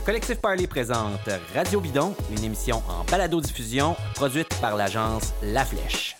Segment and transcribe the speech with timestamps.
[0.00, 6.16] Le collectif Parley présente Radio Bidon, une émission en balado-diffusion produite par l'agence La Flèche.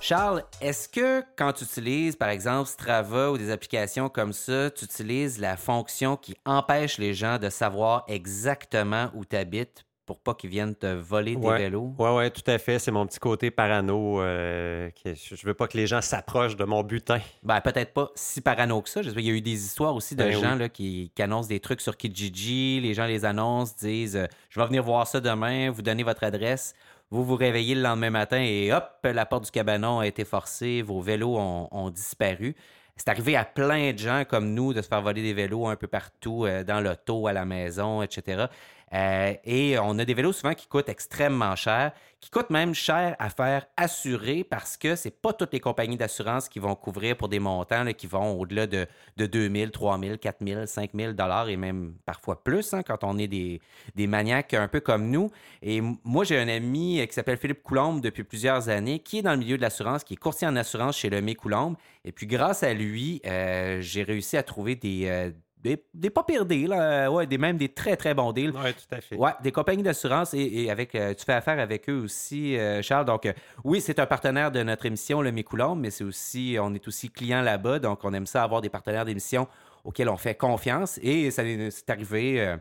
[0.00, 4.86] Charles, est-ce que quand tu utilises, par exemple, Strava ou des applications comme ça, tu
[4.86, 10.34] utilises la fonction qui empêche les gens de savoir exactement où tu habites pour pas
[10.34, 11.92] qu'ils viennent te voler tes vélos?
[11.98, 12.78] Oui, oui, tout à fait.
[12.78, 14.20] C'est mon petit côté parano.
[14.22, 17.20] Euh, je veux pas que les gens s'approchent de mon butin.
[17.42, 19.02] Ben, peut-être pas si parano que ça.
[19.02, 21.80] Il y a eu des histoires aussi de ben gens là, qui, annoncent des trucs
[21.80, 22.80] sur Kijiji.
[22.80, 26.22] Les gens les annoncent, disent euh, Je vais venir voir ça demain, vous donnez votre
[26.22, 26.74] adresse.
[27.10, 30.82] Vous vous réveillez le lendemain matin et hop, la porte du cabanon a été forcée,
[30.82, 32.56] vos vélos ont, disparu.
[32.96, 35.76] C'est arrivé à plein de gens comme nous de se faire voler des vélos un
[35.76, 38.46] peu partout, euh, dans l'auto, à la maison, etc.
[38.92, 43.16] Euh, et on a des vélos souvent qui coûtent extrêmement cher, qui coûtent même cher
[43.18, 47.28] à faire assurer parce que c'est pas toutes les compagnies d'assurance qui vont couvrir pour
[47.28, 52.42] des montants qui vont au-delà de, de 2000, 3000, 4000, 5000 dollars et même parfois
[52.42, 53.60] plus hein, quand on est des,
[54.06, 55.30] maniaques un peu comme nous.
[55.62, 59.32] Et moi, j'ai un ami qui s'appelle Philippe Coulombe depuis plusieurs années qui est dans
[59.32, 61.76] le milieu de l'assurance, qui est courtier en assurance chez Lemay Coulombe.
[62.04, 65.30] Et puis, grâce à lui, euh, j'ai réussi à trouver des, euh,
[65.62, 68.52] des, pas pires deals, euh, ouais, des, même des très, très bons deals.
[68.54, 69.16] Oui, tout à fait.
[69.16, 73.06] Ouais, des compagnies d'assurance et, avec, euh, tu fais affaire avec eux aussi, euh, Charles.
[73.06, 73.32] Donc,
[73.64, 77.10] oui, c'est un partenaire de notre émission, le Mécoulombe, mais c'est aussi, on est aussi
[77.10, 77.78] client là-bas.
[77.78, 79.48] Donc, on aime ça avoir des partenaires d'émission
[79.84, 80.98] auxquels on fait confiance.
[81.02, 82.56] Et ça c'est arrivé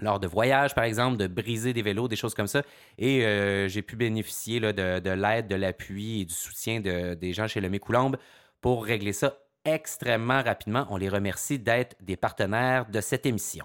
[0.00, 2.62] lors de voyages, par exemple, de briser des vélos, des choses comme ça.
[2.98, 3.26] Et
[3.68, 7.48] j'ai pu bénéficier là, de, de l'aide, de l'appui et du soutien de, des gens
[7.48, 8.16] chez le Mécoulombe
[8.60, 10.86] pour régler ça extrêmement rapidement.
[10.90, 13.64] On les remercie d'être des partenaires de cette émission.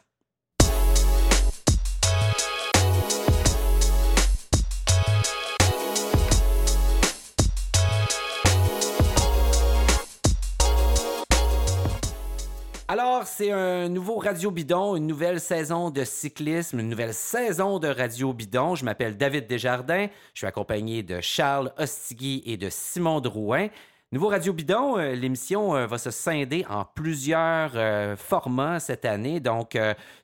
[12.89, 17.89] Alors, c'est un nouveau Radio Bidon, une nouvelle saison de cyclisme, une nouvelle saison de
[17.89, 18.75] Radio Bidon.
[18.75, 20.07] Je m'appelle David Desjardins.
[20.33, 23.67] Je suis accompagné de Charles Ostigui et de Simon Drouin.
[24.13, 29.41] Nouveau Radio Bidon, euh, l'émission euh, va se scinder en plusieurs euh, formats cette année.
[29.41, 29.77] Donc,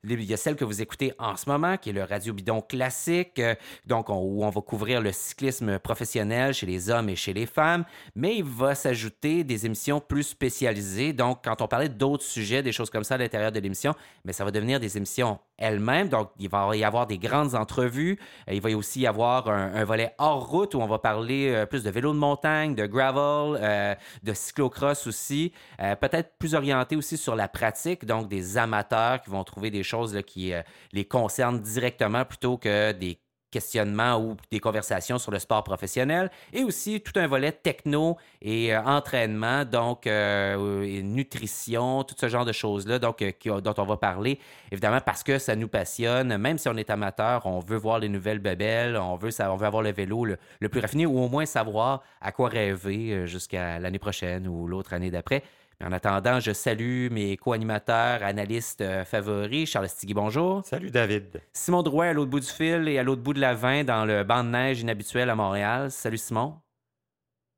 [0.05, 2.61] il y a celle que vous écoutez en ce moment, qui est le Radio Bidon
[2.61, 3.41] classique,
[3.85, 7.83] donc où on va couvrir le cyclisme professionnel chez les hommes et chez les femmes.
[8.15, 11.11] Mais il va s'ajouter des émissions plus spécialisées.
[11.11, 14.31] Donc, quand on parlait d'autres sujets, des choses comme ça à l'intérieur de l'émission, mais
[14.31, 16.09] ça va devenir des émissions elles-mêmes.
[16.09, 18.19] Donc, il va y avoir des grandes entrevues.
[18.49, 21.89] Il va aussi y avoir un, volet hors route où on va parler plus de
[21.89, 27.35] vélo de montagne, de gravel euh, de cyclocross aussi, euh, peut-être plus orienté aussi sur
[27.35, 32.25] la pratique, donc des amateurs qui vont trouver des choses qui euh, les concernent directement
[32.25, 33.19] plutôt que des
[33.53, 38.75] questionnements ou des conversations sur le sport professionnel et aussi tout un volet techno et
[38.75, 44.39] entraînement, donc nutrition, tout ce genre de choses-là, donc dont on va parler
[44.71, 46.35] évidemment parce que ça nous passionne.
[46.37, 49.67] Même si on est amateur, on veut voir les nouvelles bebelles, on veut, on veut
[49.67, 50.37] avoir le vélo le,
[50.69, 55.11] plus raffiné ou au moins savoir à quoi rêver jusqu'à l'année prochaine ou l'autre année
[55.11, 55.43] d'après.
[55.85, 59.69] En attendant, je salue mes co-animateurs, analystes euh, favoris.
[59.69, 60.63] Charles Stigui, bonjour.
[60.63, 61.41] Salut David.
[61.51, 64.05] Simon Drouin à l'autre bout du fil et à l'autre bout de la vin dans
[64.05, 65.91] le banc de neige inhabituel à Montréal.
[65.91, 66.55] Salut Simon.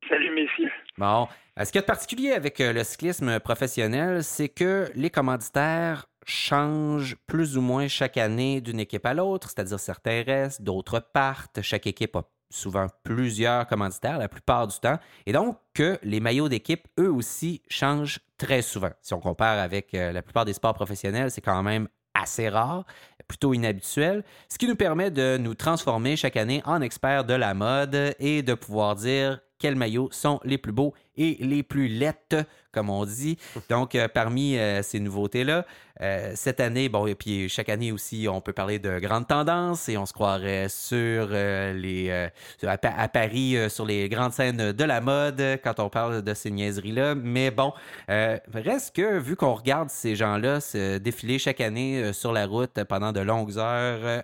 [0.09, 0.72] Salut messieurs.
[0.97, 1.28] Bon.
[1.63, 7.57] Ce qui est particulier avec euh, le cyclisme professionnel, c'est que les commanditaires changent plus
[7.57, 12.16] ou moins chaque année d'une équipe à l'autre, c'est-à-dire certains restent, d'autres partent, chaque équipe
[12.16, 14.97] a souvent plusieurs commanditaires la plupart du temps.
[15.25, 18.91] Et donc, que les maillots d'équipe, eux aussi, changent très souvent.
[19.01, 22.85] Si on compare avec euh, la plupart des sports professionnels, c'est quand même assez rare,
[23.28, 27.53] plutôt inhabituel, ce qui nous permet de nous transformer chaque année en experts de la
[27.53, 32.45] mode et de pouvoir dire quels maillots sont les plus beaux et les plus lettres,
[32.75, 33.37] comme on dit.
[33.69, 35.65] Donc, euh, parmi euh, ces nouveautés-là,
[36.01, 39.88] euh, cette année, bon, et puis chaque année aussi, on peut parler de grandes tendances
[39.88, 42.29] et on se croirait sur les
[42.63, 47.15] à, Paris sur les grandes scènes de la mode quand on parle de ces niaiseries-là.
[47.15, 47.71] Mais bon,
[48.09, 53.13] reste que vu qu'on regarde ces gens-là se défiler chaque année sur la route pendant
[53.13, 54.23] de longues heures,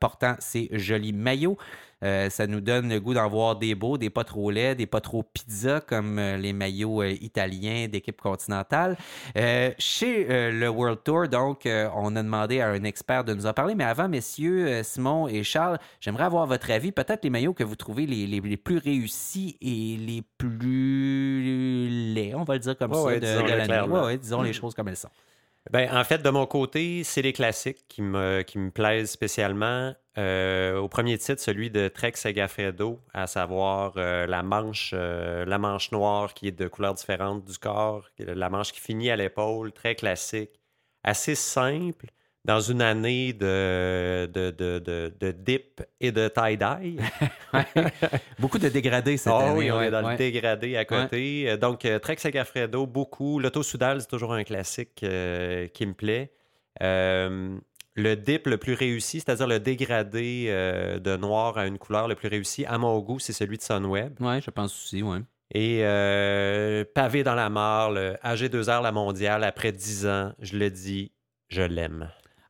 [0.00, 1.58] portant ces jolis maillots,
[2.02, 5.00] ça nous donne le goût d'en voir des beaux, des pas trop laids, des pas
[5.00, 8.96] trop pizza comme euh, les maillots euh, italiens d'équipe continentale.
[9.78, 13.74] chez le World Tour, donc, on a demandé à un expert de nous en parler.
[13.74, 16.92] Mais avant, messieurs, Simon et Charles, j'aimerais avoir votre avis.
[16.92, 22.44] Peut-être les maillots que vous trouvez les, les, plus réussis et les plus laids, on
[22.44, 23.80] va le dire comme ça, de, disons l'année.
[23.88, 25.10] Ouais, disons les choses comme elles sont.
[25.70, 29.94] Ben, en fait, de mon côté, c'est les classiques qui me, plaisent spécialement.
[30.16, 35.58] Euh, au premier titre, celui de Trek Segafredo, à savoir euh, la, manche, euh, la
[35.58, 39.72] manche noire qui est de couleur différente du corps, la manche qui finit à l'épaule,
[39.72, 40.60] très classique,
[41.02, 42.06] assez simple,
[42.46, 47.00] dans une année de, de, de, de, dip et de tie-dye.
[48.38, 49.58] beaucoup de dégradés cette oh, année.
[49.58, 51.56] Oui, on est dans le dégradé à côté.
[51.58, 53.40] Donc, Trek Segafredo, beaucoup.
[53.40, 56.30] L'Auto Soudal, c'est toujours un classique qui me plaît.
[56.80, 60.46] le dip le plus réussi, c'est-à-dire le dégradé
[61.02, 64.14] de noir à une couleur le plus réussi, à mon goût, c'est celui de Sunweb.
[64.20, 65.18] Oui, je pense aussi, oui.
[65.52, 65.80] Et
[66.94, 71.10] pavé dans la mare, le AG2R, la mondiale, après 10 ans, je le dis,
[71.48, 72.08] je l'aime.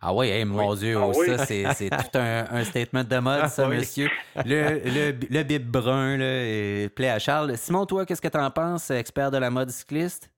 [0.08, 4.06] Ah oui, mon Dieu, ah ça, c'est tout un, statement de mode, ça, monsieur.
[4.37, 7.56] Le, le, le bib brun là, plaît à Charles.
[7.56, 10.31] Simon, toi, qu'est-ce que tu en penses, expert de la mode cycliste?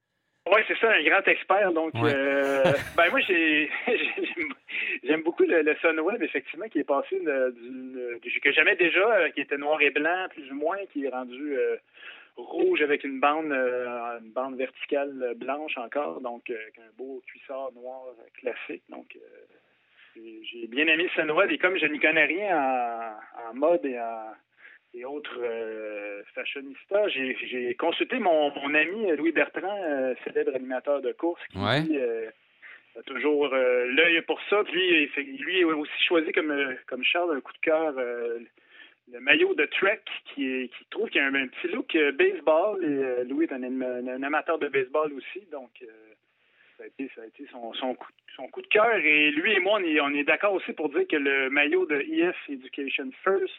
[0.50, 1.70] Oui, c'est ça, un grand expert.
[1.75, 2.65] Donc, euh,
[2.97, 3.70] ben moi, j'ai
[5.05, 9.43] j'aime beaucoup le, le, Sunweb, effectivement, qui est passé du, que j'aimais déjà, euh, qui
[9.43, 11.76] était noir et blanc, plus ou moins, qui est rendu euh,
[12.38, 18.82] rouge avec une bande une bande verticale blanche encore, donc un beau cuissard noir classique.
[18.88, 19.17] Donc,
[20.17, 23.14] j'ai bien aimé Sunweb et comme je n'y connais rien
[23.50, 24.32] en, mode et en
[24.94, 31.12] et autres euh, fashionistas, j'ai consulté mon, mon, ami Louis Bertrand, euh, célèbre animateur de
[31.12, 32.31] course, qui euh,
[32.99, 34.64] a toujours euh, l'œil pour ça.
[34.64, 37.94] Puis lui, lui a aussi choisi comme, comme Charles un coup de cœur
[39.12, 40.02] le maillot de Trek
[40.34, 42.84] qui, qui trouve qu'il a un, petit look baseball.
[42.84, 45.70] Et Louis est un, amateur de baseball aussi, donc
[46.76, 48.94] ça a été, ça a été son, coup, de cœur.
[48.94, 51.87] Et lui et moi, on est, on est d'accord aussi pour dire que le maillot
[51.87, 53.52] de EF Education First,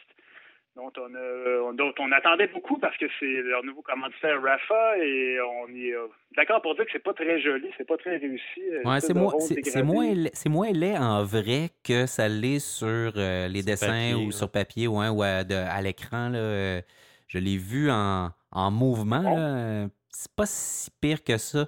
[0.80, 5.68] dont on, dont on attendait beaucoup parce que c'est leur nouveau commanditaire Rafa et on
[5.74, 6.06] est euh,
[6.36, 8.62] d'accord pour dire que c'est pas très joli, c'est pas très réussi.
[8.72, 10.14] Euh, ouais, c'est moins, c'est moins,
[10.48, 14.96] moins laid en vrai que ça l'est sur euh, les dessins ou sur papier ou,
[14.96, 15.42] ou à,
[15.76, 16.32] à l'écran.
[16.32, 19.88] Je l'ai vu en, en mouvement.
[20.10, 21.66] C'est pas si pire que ça.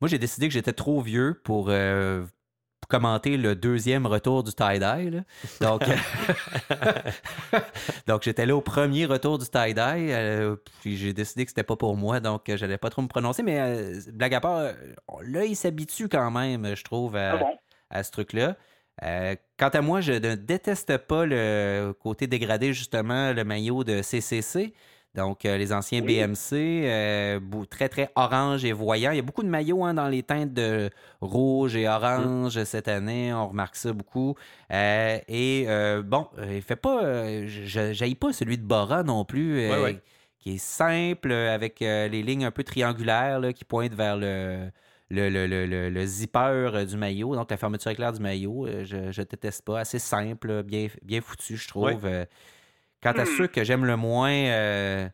[0.00, 2.22] Moi, j'ai décidé que j'étais trop vieux pour, euh,
[2.86, 5.22] commenter le deuxième retour du tie-dye.
[5.60, 5.82] Donc,
[8.06, 10.12] donc j'étais là au premier retour du tie-dye.
[10.12, 13.08] Euh, puis j'ai décidé que c'était pas pour moi, donc euh, j'allais pas trop me
[13.08, 13.42] prononcer.
[13.42, 14.72] Mais blague à part,
[15.22, 17.40] là, il s'habitue quand même, je trouve, à,
[17.90, 18.56] ah ce truc-là.
[19.58, 24.74] quant à moi, je ne déteste pas le côté dégradé, justement, le maillot de CCC.
[25.14, 27.38] Donc, euh, les anciens BMC, euh,
[27.70, 29.12] très, très orange et voyant.
[29.12, 30.90] Il y a beaucoup de maillots hein, dans les teintes de
[31.20, 33.32] rouge et orange cette année.
[33.32, 34.34] On remarque ça beaucoup.
[34.72, 35.66] Euh, et
[36.04, 37.00] bon, il fait pas.
[37.46, 39.68] je pas celui de Bora non plus,
[40.40, 44.70] qui est simple, avec les lignes un peu triangulaires qui pointent vers le.
[45.10, 49.78] Le, le, zipper du maillot, donc la fermeture éclair du maillot, je ne déteste pas.
[49.78, 52.08] Assez simple, bien, bien foutu, je trouve.
[53.04, 53.36] Quant à hmm.
[53.36, 55.06] ceux que j'aime le moins, euh,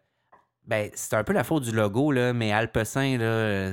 [0.64, 3.72] ben, c'est un peu la faute du logo, là, mais Alpecin, là,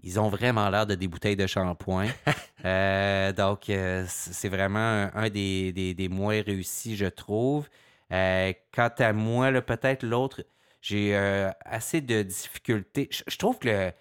[0.00, 2.06] ils ont vraiment l'air de des bouteilles de shampoing.
[2.64, 7.68] Euh, donc, euh, c'est vraiment un, des, des, moins réussis, je trouve.
[8.10, 10.42] quant à moi, peut-être l'autre,
[10.80, 11.14] j'ai
[11.64, 13.08] assez de difficultés.
[13.28, 13.92] Je, trouve que le,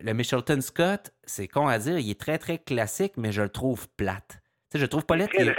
[0.00, 3.50] le Michelton Scott, c'est con à dire, il est très, très classique, mais je le
[3.50, 4.40] trouve plate.
[4.72, 5.34] Je trouve pas lettre.
[5.38, 5.54] Il,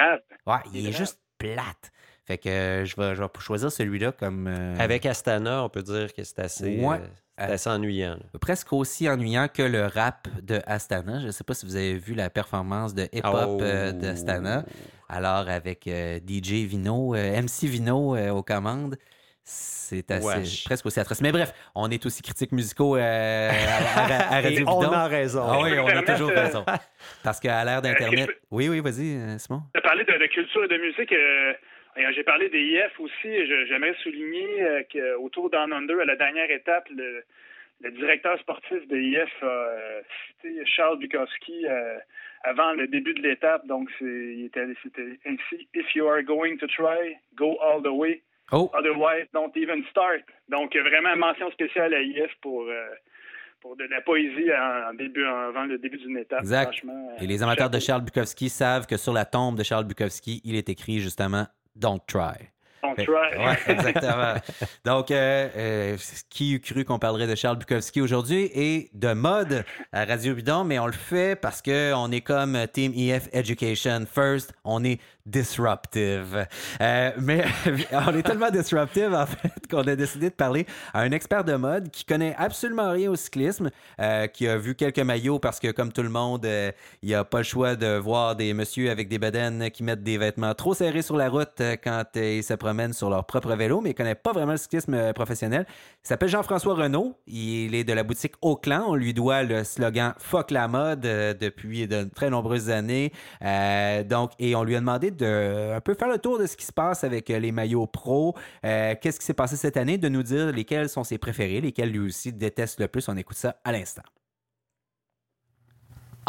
[0.48, 1.92] ouais, il est juste plate.
[2.30, 4.46] Fait que euh, je, vais, je vais choisir celui-là comme.
[4.48, 6.98] Euh, Avec Astana, on peut dire que c'est assez, euh,
[7.38, 8.20] assez ennuyant.
[8.40, 11.22] Presque aussi ennuyant que le rap de Astana.
[11.22, 14.64] Je ne sais pas si vous avez vu la performance de hip-hop de d'Astana.
[15.08, 18.96] Alors, avec DJ Vino, MC Vino aux commandes.
[19.44, 21.22] C'est assez, presque aussi atroce.
[21.22, 23.50] Mais bref, on est aussi critiques musicaux à,
[24.30, 25.42] Radio On a raison.
[25.44, 26.64] Ah oui, on a toujours raison.
[27.24, 28.30] Parce qu'à l'ère d'Internet.
[28.52, 29.64] Oui, oui, vas-y, Simon.
[29.74, 31.12] Tu as parlé de, de, culture et de musique.
[31.12, 31.54] Euh,
[32.14, 33.46] j'ai parlé des IF aussi.
[33.68, 37.24] J'aimerais souligner euh, qu'autour d'Un Under, à la dernière étape, le,
[37.92, 41.66] directeur sportif des IF a euh, cité Charles Bukowski
[42.44, 43.66] avant le début de l'étape.
[43.68, 44.62] Donc, c'était
[45.26, 48.22] ainsi If you are going to try, go all the way.
[48.52, 48.70] Oh.
[48.74, 50.24] Otherwise, don't even start.
[50.50, 52.68] Donc, vraiment, mention spéciale à IF pour
[53.62, 56.40] pour de la poésie en, début, avant le début d'une étape.
[56.40, 56.82] Exact.
[57.20, 60.56] Et les amateurs de Charles Bukowski savent que sur la tombe de Charles Bukowski, il
[60.56, 61.46] est écrit justement
[61.76, 62.50] Don't try.
[62.82, 63.38] Don't right.
[63.38, 64.36] Ouais, exactement.
[64.86, 65.98] Donc, euh, euh,
[66.30, 70.64] qui eût cru qu'on parlerait de Charles Bukowski aujourd'hui et de mode à Radio Bidon,
[70.64, 75.00] mais on le fait parce qu'on est comme Team EF Education First, on est
[75.30, 76.48] disruptive.
[76.82, 77.46] Euh, mais
[77.94, 81.56] on est tellement disruptive, en fait, qu'on a décidé de parler à un expert de
[81.56, 83.70] mode qui connaît absolument rien au cyclisme,
[84.00, 86.72] euh, qui a vu quelques maillots parce que, comme tout le monde, euh,
[87.02, 90.18] il n'a pas le choix de voir des messieurs avec des bedaines qui mettent des
[90.18, 93.92] vêtements trop serrés sur la route quand ils se promènent sur leur propre vélo, mais
[93.92, 95.66] il connaît pas vraiment le cyclisme professionnel.
[96.04, 97.16] Il s'appelle Jean-François Renault.
[97.28, 98.86] Il est de la boutique Auclan.
[98.88, 103.12] On lui doit le slogan Fuck la mode depuis de très nombreuses années.
[104.06, 106.66] donc, et on lui a demandé de un peu faire le tour de ce qui
[106.66, 108.36] se passe avec les maillots pro.
[108.62, 109.98] Qu'est-ce qui s'est passé cette année?
[109.98, 113.08] De nous dire lesquels sont ses préférés, lesquels lui aussi déteste le plus.
[113.10, 114.04] On écoute ça à l'instant.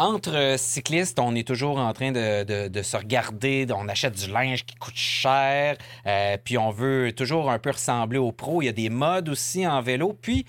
[0.01, 4.65] Entre cyclistes, on est toujours en train de, de, se regarder, on achète du linge
[4.65, 8.63] qui coûte cher, euh, puis on veut toujours un peu ressembler aux pros.
[8.63, 10.47] Il y a des modes aussi en vélo, puis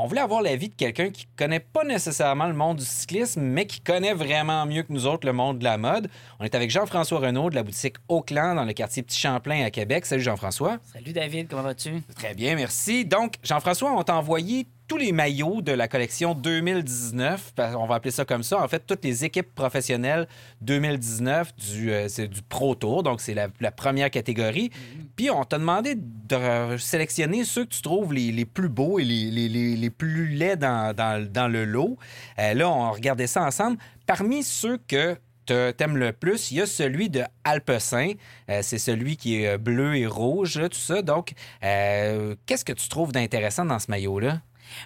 [0.00, 3.66] on voulait avoir l'avis de quelqu'un qui connaît pas nécessairement le monde du cyclisme, mais
[3.66, 6.08] qui connaît vraiment mieux que nous autres le monde de la mode.
[6.38, 9.72] On est avec Jean-François Renaud de la boutique Auckland dans le quartier Petit Champlain à
[9.72, 10.06] Québec.
[10.06, 10.78] Salut Jean-François.
[10.92, 12.00] Salut David, comment vas-tu?
[12.14, 13.04] Très bien, merci.
[13.04, 18.10] Donc, Jean-François, on t'a envoyé tous les maillots de la collection 2019, on va appeler
[18.10, 20.26] ça comme ça, en fait, toutes les équipes professionnelles
[20.62, 24.70] 2019 du, euh, du Pro Tour, donc c'est la, première catégorie.
[25.14, 29.90] Puis on t'a demandé de sélectionner ceux que tu trouves les, plus beaux et les,
[29.90, 31.98] plus laids dans, le lot.
[32.38, 33.76] Euh, là, on regardait ça ensemble.
[34.06, 38.12] Parmi ceux que t'aimes le plus, il y a celui de Alpecin.
[38.48, 41.02] Euh, c'est celui qui est bleu et rouge, tout ça.
[41.02, 44.40] Donc, qu'est-ce que tu trouves d'intéressant dans ce maillot-là?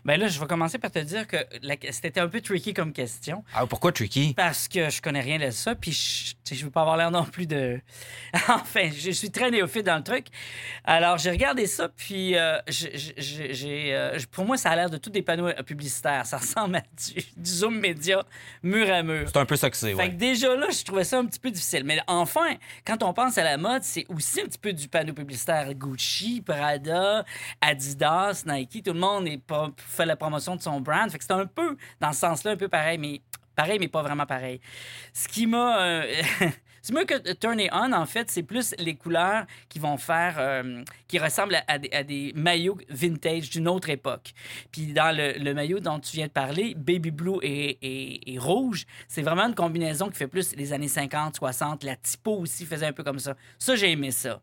[0.04, 1.36] Ben là, je vais commencer par te dire que
[1.90, 3.44] c'était un peu tricky comme question.
[3.54, 4.34] Ah, pourquoi tricky?
[4.34, 7.24] Parce que je connais rien de ça, puis je, je veux pas avoir l'air non
[7.24, 7.80] plus de.
[8.48, 10.26] enfin, je suis très néophyte dans le truc.
[10.84, 15.10] Alors, j'ai regardé ça, puis euh, j'ai, euh, pour moi, ça a l'air de tous
[15.10, 16.26] des panneaux publicitaires.
[16.26, 18.24] Ça ressemble à du, Zoom Média
[18.62, 19.28] mur à mur.
[19.28, 21.40] C'est un peu ça que c'est, Fait que déjà là, je trouvais ça un petit
[21.40, 21.84] peu difficile.
[21.84, 25.12] Mais enfin, quand on pense à la mode, c'est aussi un petit peu du panneau
[25.12, 27.24] publicitaire Gucci, Prada,
[27.60, 28.82] Adidas, Nike.
[28.84, 31.10] Tout le monde est pas fait la promotion de son brand.
[31.10, 33.20] Fait que c'est un peu, dans ce sens-là, un peu pareil, mais
[33.54, 34.60] pareil, mais pas vraiment pareil.
[35.12, 35.82] Ce qui m'a.
[35.82, 36.22] Euh,
[36.82, 40.34] C'est mieux que Turn It On, en fait, c'est plus les couleurs qui vont faire,
[40.38, 44.32] euh, qui ressemblent à, des, maillots vintage d'une autre époque.
[44.72, 49.46] Puis dans le, maillot dont tu viens de parler, Baby Blue et, Rouge, c'est vraiment
[49.46, 51.84] une combinaison qui fait plus les années 50, 60.
[51.84, 53.36] La typo aussi faisait un peu comme ça.
[53.60, 54.40] Ça, j'ai aimé ça.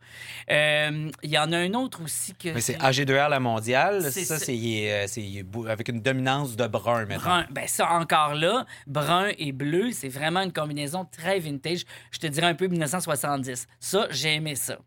[0.50, 2.50] Euh, il y en a un autre aussi que.
[2.54, 4.02] Mais c'est AG2R la mondiale.
[4.02, 7.18] Ça, c'est avec une dominance de brun maintenant.
[7.18, 7.46] Brun.
[7.52, 11.84] Ben ça, encore là, brun et bleu, c'est vraiment une combinaison très vintage.
[12.12, 13.68] Je te dirais un peu 1970.
[13.80, 14.78] Ça, j'ai aimé ça.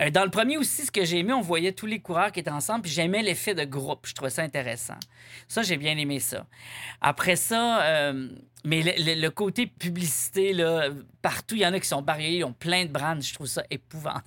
[0.00, 2.40] Euh, dans le premier aussi, ce que j'ai aimé, on voyait tous les coureurs qui
[2.40, 4.06] étaient ensemble, puis j'aimais l'effet de groupe.
[4.06, 4.98] Je trouvais ça intéressant.
[5.48, 6.46] Ça, j'ai bien aimé ça.
[7.00, 8.28] Après ça, euh,
[8.64, 10.88] mais le, côté publicité, là,
[11.22, 13.20] partout, il y en a qui sont barrés, ils ont plein de brands.
[13.20, 14.24] Je trouve ça épouvantable.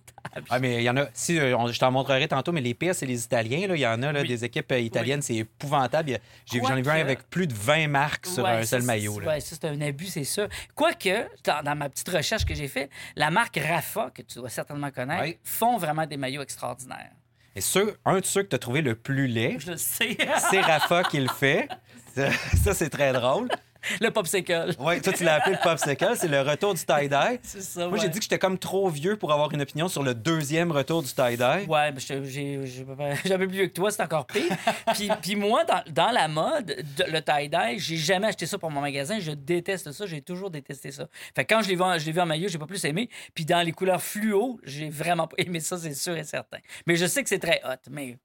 [0.50, 2.96] Ah, mais il y en a, si, euh, je t'en montrerai tantôt, mais les pires,
[2.96, 3.68] c'est les Italiens.
[3.68, 3.76] Là.
[3.76, 6.20] Il y en a là, des équipes euh, italiennes, c'est épouvantable.
[6.46, 9.18] J'en ai, vu un avec plus de 20 marques sur un seul maillot.
[9.18, 10.48] Oui, ça, c'est un abus, c'est ça.
[10.74, 14.92] Quoique, dans, ma petite recherche que j'ai faite, la marque Rafa, que tu dois certainement
[14.92, 17.12] connaître, font vraiment des maillots extraordinaires.
[17.56, 21.20] Et ceux, un de ceux que tu as trouvé le plus laid, c'est Rafa qui
[21.20, 21.68] le fait.
[22.64, 23.50] ça c'est très drôle.
[24.02, 24.76] le popsicle.
[24.80, 26.16] Oui, toi, tu l'as appelé le popsicle.
[26.16, 27.40] C'est le retour du tie-dye.
[27.44, 27.88] C'est ça.
[27.88, 30.72] Moi, j'ai dit que j'étais comme trop vieux pour avoir une opinion sur le deuxième
[30.72, 31.66] retour du tie-dye.
[31.68, 34.56] Ouais, mais j'ai plus vieux que toi, c'est encore pire.
[34.94, 36.76] puis, puis moi, dans, dans, la mode,
[37.08, 39.20] le tie-dye, j'ai jamais acheté ça pour mon magasin.
[39.20, 40.06] Je déteste ça.
[40.06, 41.08] J'ai toujours détesté ça.
[41.36, 43.10] Fait que quand je l'ai vu, en, vu en maillot, j'ai pas plus aimé.
[43.34, 46.60] Puis dans les couleurs fluo, j'ai vraiment pas aimé ça, c'est sûr et certain.
[46.86, 48.18] Mais je sais que c'est très hot, mais.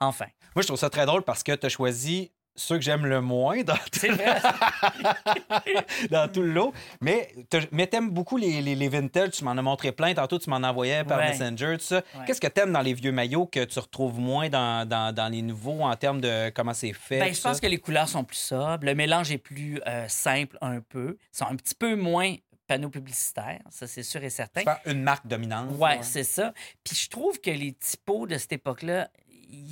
[0.00, 0.26] Enfin.
[0.54, 3.20] Moi, je trouve ça très drôle parce que tu as choisi ceux que j'aime le
[3.20, 4.06] moins dans, tout...
[6.10, 6.74] dans tout le lot.
[7.00, 7.32] Mais,
[7.70, 9.30] mais t'aimes beaucoup les, les, vintage.
[9.30, 10.12] Tu m'en as montré plein.
[10.12, 12.02] Tantôt, tu m'en envoyais par Messenger, tout ça.
[12.26, 15.42] Qu'est-ce que t'aimes dans les vieux maillots que tu retrouves moins dans, dans, dans les
[15.42, 17.20] nouveaux en termes de comment c'est fait?
[17.20, 18.84] Ben, je pense que les couleurs sont plus sobres.
[18.84, 21.16] Le mélange est plus euh, simple un peu.
[21.32, 22.34] Ils sont un petit peu moins
[22.66, 24.62] panneaux publicitaires, ça c'est sûr et certain.
[24.84, 25.70] C'est une marque dominante.
[25.78, 26.52] Ouais, c'est ça.
[26.84, 29.08] Puis je trouve que les typos de cette époque-là,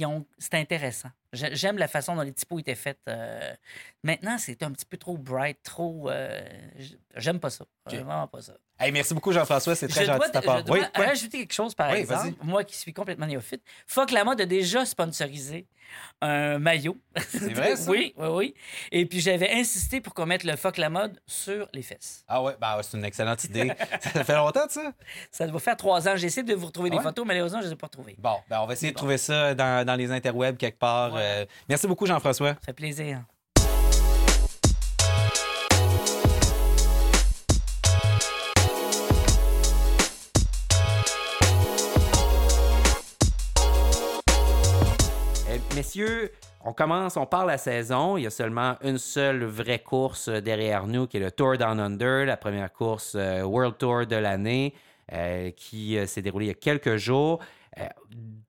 [0.05, 0.25] ont...
[0.39, 1.11] c'est intéressant.
[1.37, 2.99] J'ai- J'aime la façon dont les typos étaient faits.
[3.09, 3.55] euh.
[4.03, 6.11] Maintenant, c'est un petit peu trop bright, trop.
[6.11, 6.41] euh,
[7.17, 7.65] J'aime pas ça.
[7.89, 8.55] J'aime Vraiment pas ça.
[8.79, 9.75] Hey, merci beaucoup, Jean-François.
[9.75, 10.63] C'est très je gentil de ta je part.
[10.65, 12.35] dois Oui, rajouter quelque chose, par Oui, exemple.
[12.43, 13.63] Moi qui suis complètement néophyte.
[13.87, 15.67] Fuck la mode a déjà sponsorisé
[16.21, 16.99] un maillot.
[17.29, 17.91] C'est vrai, ça?
[17.91, 18.55] oui, oui, oui.
[18.93, 22.25] Et puis j'avais insisté pour qu'on mette le fuck la mode sur les fesses.
[22.29, 23.73] Ah ouais, bah, c'est une excellente idée.
[24.01, 24.93] ça fait longtemps, ça?
[25.31, 26.17] Ça doit faire trois ans.
[26.17, 27.05] J'ai essayé de vous retrouver des Ah ouais?
[27.05, 28.17] photos, malheureusement, je ne les ai pas retrouvées.
[28.19, 31.15] Bon, ben, on va essayer de trouver ça dans, dans les interwebs quelque part.
[31.15, 31.26] Ouais.
[31.27, 32.55] Euh, merci beaucoup, Jean-François.
[32.55, 33.23] Ça fait plaisir.
[45.49, 46.33] Euh, messieurs,
[46.65, 48.17] on commence, on part la saison.
[48.17, 51.81] Il y a seulement une seule vraie course derrière nous, qui est le Tour Down
[51.81, 54.75] Under, la première course euh, World Tour de l'année,
[55.13, 57.41] euh, qui s'est déroulée il y a quelques jours,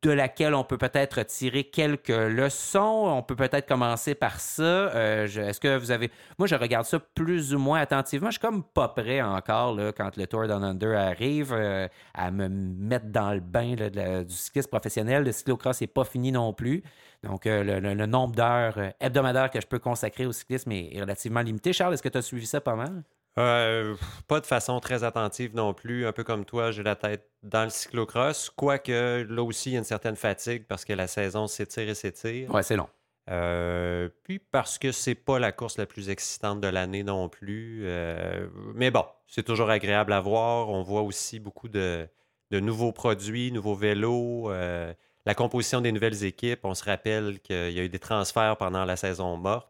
[0.01, 3.03] de laquelle on peut peut-être tirer quelques leçons.
[3.07, 4.63] On peut peut-être commencer par ça.
[4.63, 6.11] Euh, Est-ce que vous avez...
[6.37, 8.27] Moi, je regarde ça plus ou moins attentivement.
[8.27, 12.47] Je suis comme pas prêt encore, quand le Tour Down Under arrive, euh, à me
[12.47, 15.23] mettre dans le bain du cyclisme professionnel.
[15.23, 16.83] Le cyclocross n'est pas fini non plus.
[17.23, 21.41] Donc, euh, le, nombre d'heures euh, hebdomadaires que je peux consacrer au cyclisme est relativement
[21.41, 21.73] limité.
[21.73, 23.03] Charles, est-ce que tu as suivi ça pas mal?
[23.37, 23.95] Euh,
[24.27, 26.07] pas de façon très attentive non plus.
[26.07, 28.49] Un peu comme toi, j'ai la tête dans le cyclocross.
[28.49, 31.95] Quoique, là aussi, il y a une certaine fatigue parce que la saison s'étire et
[31.95, 32.51] s'étire.
[32.51, 32.89] Ouais, c'est long.
[33.29, 37.81] Euh, puis parce que c'est pas la course la plus excitante de l'année non plus.
[37.83, 40.69] Euh, mais bon, c'est toujours agréable à voir.
[40.69, 42.07] On voit aussi beaucoup de,
[42.51, 44.93] de nouveaux produits, nouveaux vélos, euh,
[45.25, 46.61] la composition des nouvelles équipes.
[46.63, 49.69] On se rappelle qu'il y a eu des transferts pendant la saison morte.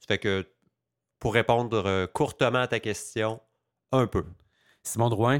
[0.00, 0.44] Ça fait que,
[1.20, 3.40] pour répondre euh, courtement à ta question,
[3.92, 4.24] un peu.
[4.82, 5.38] Simon Drouin?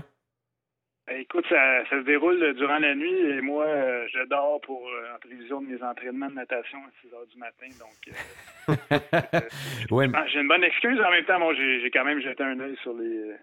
[1.06, 4.88] Ben, Écoute, ça, ça se déroule durant la nuit et moi, euh, je dors pour
[4.88, 7.66] euh, en prévision de mes entraînements de natation à 6 heures du matin.
[7.78, 8.12] Donc, euh,
[9.90, 11.00] Ouais, j'ai une bonne excuse.
[11.00, 13.34] En même temps, bon, j'ai j'ai quand même jeté un œil sur les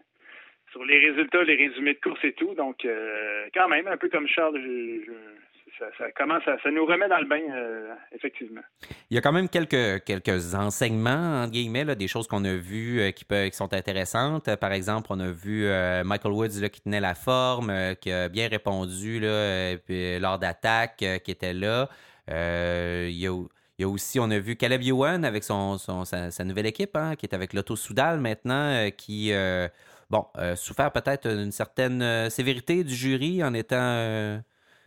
[0.72, 2.54] sur les résultats, les résumés de course et tout.
[2.56, 7.20] Donc, euh, quand même, un peu comme Charles, je- je- ça, ça nous remet dans
[7.20, 8.62] le bain, euh, effectivement.
[9.10, 12.54] Il y a quand même quelques, quelques enseignements, entre guillemets, là, des choses qu'on a
[12.54, 14.48] vues euh, qui, qui sont intéressantes.
[14.48, 15.68] Euh, Par exemple, on a vu
[16.04, 19.76] Michael Woods là, qui tenait la forme, qui a bien répondu là,
[20.20, 21.90] lors d'attaques, euh, qui était là.
[22.28, 27.16] Il, y a, aussi, on a vu Caleb Ewan avec son, sa, nouvelle équipe, hein,
[27.16, 29.68] qui est avec l'Auto Soudal maintenant, qui, euh,
[30.10, 30.26] bon,
[30.56, 34.42] souffert peut-être d'une certaine sévérité du jury en étant...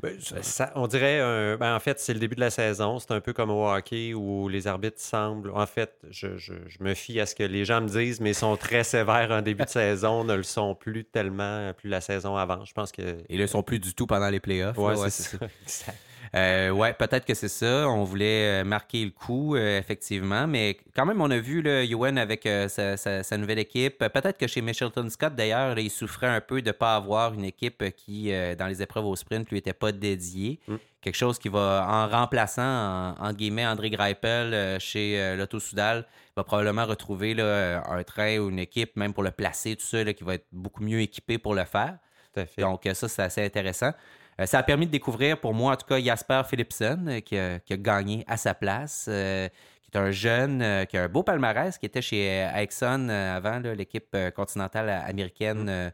[0.05, 2.99] euh, Ben, ça- on dirait, un- ben, en fait, c'est le début de la saison.
[2.99, 5.51] C'est un peu comme au hockey où les arbitres semblent.
[5.55, 8.31] En fait, je, je- je me fie à ce que les gens me disent, mais
[8.31, 12.01] ils sont très sévères en début de saison, ne le sont plus tellement, plus la
[12.01, 12.69] saison avance.
[12.69, 13.17] Je pense que.
[13.29, 14.77] ils ne sont plus du tout pendant les playoffs.
[14.79, 15.39] Ouais, c'est c'est
[15.87, 15.93] ça.
[16.37, 17.89] Euh, ouais, peut-être que c'est ça.
[17.89, 20.47] On voulait euh, marquer le coup, euh, effectivement.
[20.47, 23.99] Mais quand même, on a vu le Ewan avec euh, sa, sa- sa nouvelle équipe.
[23.99, 27.45] Peut-être que chez Michelton Scott, d'ailleurs, il souffrait un peu de ne pas avoir une
[27.45, 30.61] équipe qui, dans les épreuves au sprint, lui était pas dédiée.
[30.69, 30.75] Mm.
[31.01, 36.05] Quelque chose qui va, en remplaçant, en, entre guillemets, André Greipel chez l'Auto Soudal,
[36.37, 40.05] va probablement retrouver là, un train ou une équipe, même pour le placer, tout ça,
[40.05, 41.97] là, qui va être beaucoup mieux équipé pour le faire.
[42.35, 42.61] Tout à fait.
[42.61, 43.93] Donc, ça, c'est assez intéressant.
[44.41, 47.39] Euh, ça a permis de découvrir, pour moi, en tout cas, Jasper Philipson, euh, qui,
[47.39, 49.49] a, qui a gagné à sa place, euh,
[49.83, 54.17] qui est un jeune, qui a un beau palmarès, qui était chez Exxon avant, l'équipe
[54.35, 55.91] continentale américaine euh,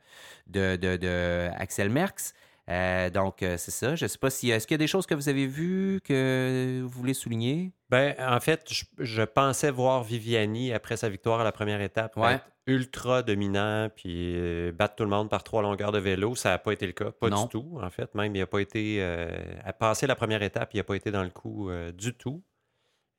[0.46, 2.32] de, de- de Axel Merckx.
[2.68, 3.96] Euh, donc, euh, c'est ça.
[3.96, 4.50] Je ne sais pas si.
[4.50, 7.72] Est-ce qu'il y a des choses que vous avez vues que vous voulez souligner?
[7.90, 12.16] Ben, en fait, je, je pensais voir Viviani après sa victoire à la première étape
[12.16, 12.34] Ouais.
[12.34, 16.34] être ultra dominant puis euh, battre tout le monde par trois longueurs de vélo.
[16.36, 17.44] Ça n'a pas été le cas, pas Non.
[17.44, 17.78] du tout.
[17.82, 19.28] En fait, même il n'a pas été euh,
[19.64, 22.42] à passer la première étape, il n'a pas été dans le coup euh, du tout.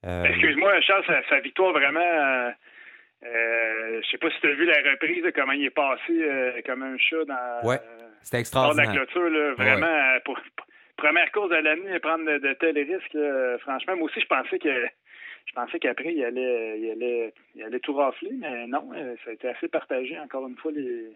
[0.06, 2.00] Euh, Excuse-moi, Charles, sa, sa victoire vraiment.
[2.00, 2.52] Euh,
[3.26, 6.62] euh, je sais pas si tu as vu la reprise, comment il est passé euh,
[6.66, 7.68] comme un chat dans.
[7.68, 7.80] Ouais,
[8.22, 8.92] C'était hors de la extraordinaire.
[8.94, 10.66] clôture, là, vraiment, pour, pour-
[10.98, 14.60] première course de l'année, prendre de, de tels risques, là, franchement, moi aussi, je pensais
[14.60, 14.86] que
[15.46, 19.32] je pensais qu'après, il allait, il, allait, il allait tout rafler, mais non, euh, ça
[19.32, 21.10] a été assez partagé, encore une fois, les,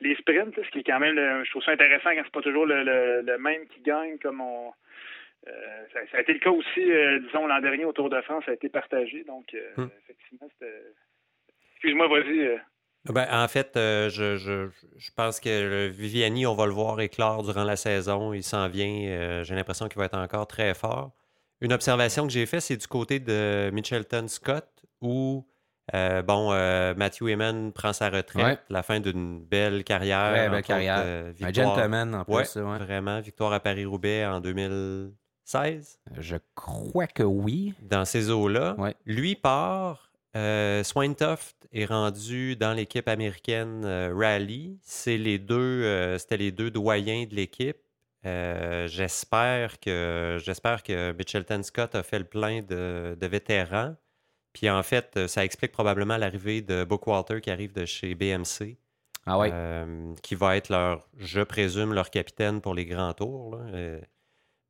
[0.00, 2.42] les sprints, ce qui est quand même, le- je trouve ça intéressant quand c'est pas
[2.42, 4.72] toujours le, le- le même qui gagne, comme on...
[5.46, 8.20] euh, ça, ça a été le cas aussi, euh, disons, l'an dernier au Tour de
[8.22, 9.86] France, ça a été partagé, donc euh, Hmm.
[10.04, 10.74] effectivement, c'était...
[11.74, 12.60] Excuse-moi, vas-y.
[13.04, 17.00] Ben, en fait, euh, je, je- je pense que le Viviani, on va le voir
[17.00, 18.34] éclore durant la saison.
[18.34, 19.08] Il s'en vient.
[19.08, 21.12] euh, J'ai l'impression qu'il va être encore très fort.
[21.60, 24.68] Une observation que j'ai faite, c'est du côté de Mitchelton Scott,
[25.00, 25.44] où
[25.94, 28.58] euh, bon, euh, Matthew Heyman prend sa retraite, Ouais.
[28.68, 30.32] la fin d'une belle carrière.
[30.34, 31.02] Très belle carrière.
[31.02, 32.34] euh, Un victoire- gentleman, en plus.
[32.34, 32.78] Ouais, ça, ouais.
[32.78, 33.20] vraiment.
[33.20, 34.42] Victoire à Paris-Roubaix en
[35.44, 35.98] 16.
[36.18, 37.72] Je crois que oui.
[37.80, 38.74] Dans ces eaux-là.
[38.78, 38.94] Ouais.
[39.06, 40.04] Lui part.
[40.84, 44.78] Swaintoft est rendu dans l'équipe américaine Rally.
[44.82, 47.78] C'est les deux, c'était les deux doyens de l'équipe.
[48.26, 53.94] Euh, j'espère que j'espère que Mitchelton Scott a fait le plein de, de vétérans.
[54.52, 58.76] Puis en fait, euh, ça explique probablement l'arrivée de Bookwalter qui arrive de chez BMC.
[59.26, 59.48] Ah oui.
[59.52, 63.56] Euh, qui va être leur, je présume, leur capitaine pour les grands tours.
[63.56, 63.62] là.
[63.72, 64.00] Euh,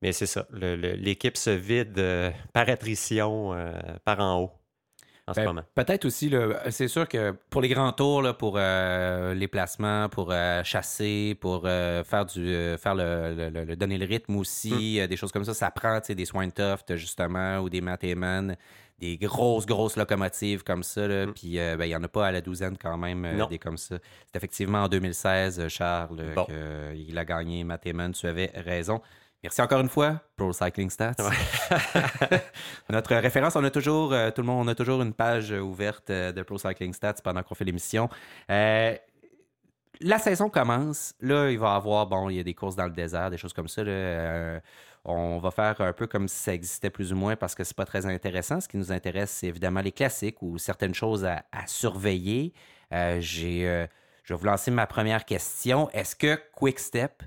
[0.02, 2.00] mais c'est ça, l'équipe se vide
[2.52, 3.50] par attrition
[4.04, 4.52] par en haut
[5.28, 5.62] en ce Ben, moment.
[5.74, 6.32] Peut-être aussi,
[6.70, 11.36] c'est sûr que pour les grands tours, là, pour euh, les placements, pour euh, chasser,
[11.40, 15.16] pour euh, faire du faire le, le- le- le- donner le rythme aussi, euh, des
[15.16, 18.56] choses comme ça, ça prend des Swintoft, justement, ou des Matt Heyman,
[18.98, 21.06] des grosses, grosses locomotives comme ça.
[21.06, 21.26] là.
[21.26, 21.32] Mm.
[21.34, 23.96] Puis ben, il n'y en a pas à la douzaine quand même, des comme ça.
[24.26, 26.44] C'est effectivement en 2016, euh, Charles, Bon.
[26.46, 29.00] qu'il a gagné Matt Heyman, tu avais raison.
[29.48, 31.14] Merci encore une fois, Pro Cycling Stats.
[32.90, 36.10] Notre référence, on a toujours, euh, tout le monde, on a toujours une page ouverte
[36.10, 38.10] euh, de Pro Cycling Stats pendant qu'on fait l'émission.
[38.50, 38.94] Euh,
[40.02, 41.14] la saison commence.
[41.22, 43.38] Là, il va y avoir, bon, il y a des courses dans le désert, des
[43.38, 43.82] choses comme ça.
[43.82, 43.90] là.
[43.90, 44.60] Euh,
[45.06, 47.76] on va faire un peu comme si ça existait plus ou moins parce que c'est
[47.76, 48.60] pas très intéressant.
[48.60, 52.52] Ce qui nous intéresse, c'est évidemment les classiques ou certaines choses à, à surveiller.
[52.92, 53.86] J'ai,
[54.24, 55.88] je vais vous lancer ma première question.
[55.92, 57.22] Est-ce que Quick Step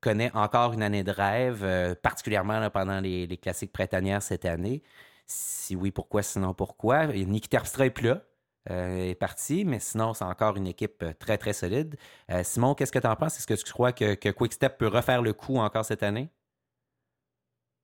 [0.00, 4.82] connaît encore une année de rêve, euh, particulièrement pendant les, classiques printanières cette année?
[5.26, 6.22] Si oui, pourquoi?
[6.22, 7.04] Sinon, pourquoi?
[7.14, 8.22] Et Nicky Terpstra est plus là.
[8.70, 11.96] euh, est parti, mais sinon, c'est encore une équipe euh, très, très solide.
[12.42, 13.38] Simon, qu'est-ce que tu en penses?
[13.38, 16.28] Est-ce que tu crois que, que Quick Step peut refaire le coup encore cette année?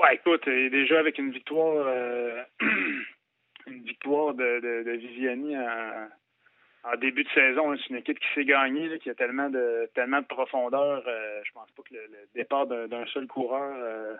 [0.00, 1.86] Ouais, écoute, déjà avec une victoire,
[3.66, 6.08] une victoire de, de, Viviani en,
[6.92, 9.88] en début de saison, c'est une équipe qui s'est gagnée, là, qui a tellement de
[9.94, 11.02] tellement de profondeur.
[11.06, 14.14] euh, je pense pas que le, le départ d'un seul coureur euh,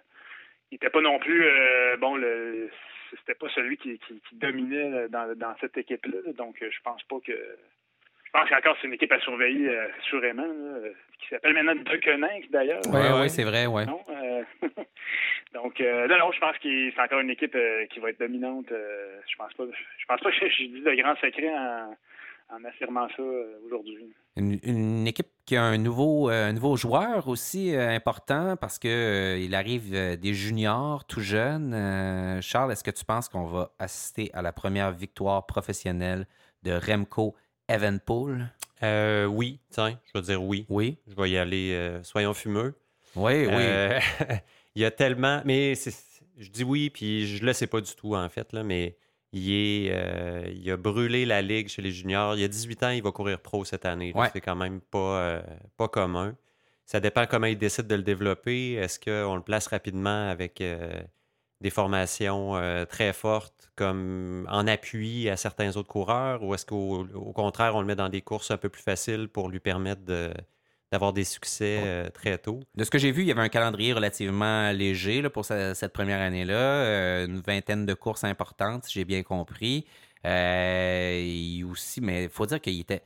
[0.73, 2.69] il était pas non plus euh, bon le
[3.11, 6.19] c'était pas celui qui, qui, qui dominait euh, dans, dans cette équipe-là.
[6.27, 6.33] là.
[6.33, 9.87] Donc euh, je pense pas que je pense qu'encore c'est une équipe à surveiller euh,
[10.01, 12.81] assurément, là, euh, qui s'appelle maintenant Deceuninck d'ailleurs.
[12.89, 13.29] Oui, oui, ouais.
[13.29, 14.43] c'est vrai, euh,
[15.55, 18.19] donc euh, non, non, je pense que c'est encore une équipe euh, qui va être
[18.21, 18.71] dominante.
[18.73, 19.65] euh, je pense pas.
[19.99, 21.97] Je pense pas que j'ai dit de grands secrets en,
[22.49, 24.13] en affirmant ça euh, aujourd'hui.
[24.37, 28.79] Une, une équipe qui a un nouveau, euh, un nouveau joueur aussi euh, important parce
[28.79, 31.73] que euh, il arrive euh, des juniors tout jeunes.
[31.75, 36.27] Euh, Charles, est-ce que tu penses qu'on va assister à la première victoire professionnelle
[36.63, 37.35] de Remco
[37.69, 38.49] Evenpool?
[38.83, 40.67] Euh, oui, tiens, je vais dire oui.
[40.69, 40.99] Oui.
[41.09, 42.75] Je vais y aller, euh, soyons fumeux.
[43.17, 43.49] Oui, oui.
[43.51, 43.99] Euh,
[44.75, 45.41] il y a tellement.
[45.47, 48.63] Mais c'est- je dis oui, puis je le sais pas du tout, en fait, là,
[48.63, 48.97] mais
[49.33, 52.35] il, est, euh, il a brûlé la ligue chez les juniors.
[52.37, 54.13] Il y a 18 ans, il va courir pro cette année.
[54.15, 54.29] Ouais.
[54.33, 55.43] C'est quand même pas, euh,
[55.77, 56.37] pas commun.
[56.85, 58.75] Ça dépend comment il décide de le développer.
[58.75, 61.03] Est-ce qu'on le place rapidement avec euh,
[61.61, 62.53] des formations
[62.89, 67.81] très fortes, comme en appui à certains autres coureurs, ou est-ce qu'au au contraire, on
[67.81, 70.33] le met dans des courses un peu plus faciles pour lui permettre de-
[70.93, 72.61] d'avoir des succès euh, très tôt?
[72.77, 75.75] De ce que j'ai vu, il y avait un calendrier relativement léger là, pour ce-
[75.75, 76.55] cette première année-là.
[76.55, 79.85] Euh, une vingtaine de courses importantes, si j'ai bien compris.
[80.25, 83.03] Euh, il aussi, mais il faut dire qu'il était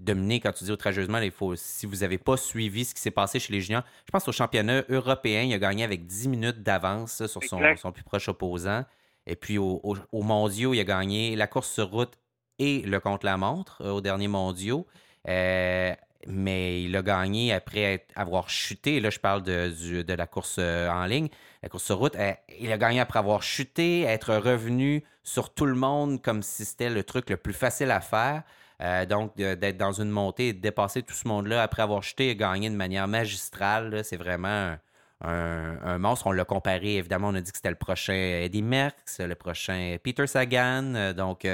[0.00, 3.10] dominé, quand tu dis outrageusement, il faut, si vous n'avez pas suivi ce qui s'est
[3.12, 6.62] passé chez les juniors, je pense au championnat européen, il a gagné avec 10 minutes
[6.62, 8.84] d'avance sur son, son plus proche opposant.
[9.26, 12.12] Et puis au, au- aux mondiaux, il a gagné la course sur route
[12.58, 14.86] et le contre-la-montre euh, aux derniers mondiaux.
[15.28, 15.94] Euh,
[16.26, 19.00] mais il a gagné après avoir chuté.
[19.00, 21.28] Là, je parle de, du- de la course euh, en ligne,
[21.62, 22.16] la course sur route.
[22.58, 26.90] Il a gagné après avoir chuté, être revenu sur tout le monde comme si c'était
[26.90, 28.42] le truc le plus facile à faire.
[28.82, 32.30] Euh, donc, d'être dans une montée et de dépasser tout ce monde-là après avoir chuté
[32.30, 34.76] et gagné de manière magistrale, c'est vraiment
[35.20, 36.26] un, monstre.
[36.26, 39.96] On l'a comparé, évidemment, on a dit que c'était le prochain Eddie Merckx, le prochain
[40.02, 40.94] Peter Sagan.
[40.94, 41.46] Euh, donc,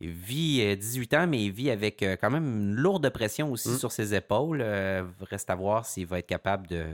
[0.00, 3.50] il vit euh, 18 ans, mais il vit avec euh, quand même une lourde pression
[3.52, 3.78] aussi Mm.
[3.78, 4.60] sur ses épaules.
[4.62, 6.86] Euh, reste à voir s'il va être capable de,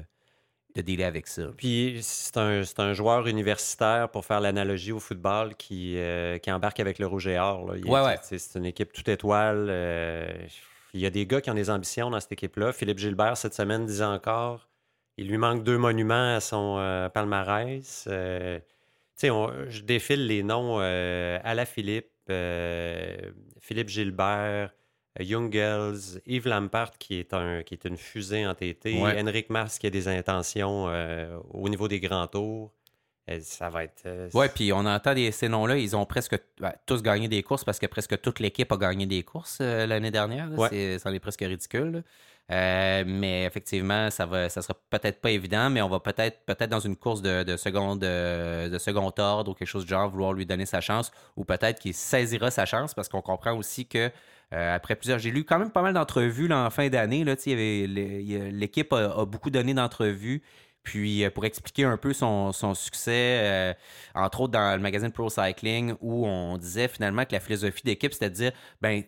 [0.75, 1.45] de dealer avec ça.
[1.57, 6.51] Puis c'est un, c'est un joueur universitaire, pour faire l'analogie au football, qui, euh, qui
[6.51, 7.65] embarque avec le Rouge et Or.
[7.65, 8.19] Ouais, ouais.
[8.23, 9.67] C'est une équipe toute étoile.
[9.71, 10.29] euh,
[10.95, 12.73] il y a des gars qui ont des ambitions dans cette équipe-là.
[12.73, 14.69] Philippe Gilbert, cette semaine, disait encore
[15.19, 18.05] il lui manque deux monuments à son euh, palmarès.
[18.07, 18.65] Euh, tu
[19.17, 23.17] sais, on- je défile les noms euh, Ala Philippe, euh,
[23.61, 24.71] Philippe Gilbert,
[25.21, 29.21] euh, Jungels, Yves Lampart, qui est, un, qui est une fusée entêtée, Ouais.
[29.21, 32.73] Henrik Mars, qui a des intentions euh, au niveau des grands tours.
[33.29, 34.03] Euh, ça va être.
[34.07, 37.43] euh, Ouais, puis on entend des, ces noms-là, ils ont presque ben, tous gagné des
[37.43, 40.49] courses parce que presque toute l'équipe a gagné des courses euh, l'année dernière.
[40.53, 40.69] Ouais.
[40.71, 42.05] C'est, c'en est presque ridicule.
[42.49, 43.05] Là.
[43.05, 46.81] mais effectivement, ça va, ça sera peut-être pas évident, mais on va peut-être, peut-être dans
[46.81, 50.47] une course de, de seconde, de second ordre ou quelque chose du genre, vouloir lui
[50.47, 54.11] donner sa chance, ou peut-être qu'il saisira sa chance parce qu'on comprend aussi que
[54.53, 57.25] après plusieurs, j'ai lu quand même pas mal d'entrevues en fin d'année.
[57.25, 60.43] L'équipe a, beaucoup donné d'entrevues.
[60.87, 63.75] Puis euh, pour expliquer un peu son, succès, euh,
[64.15, 68.13] entre autres dans le magazine Pro Cycling, où on disait finalement que la philosophie d'équipe,
[68.13, 69.03] c'était de dire, ben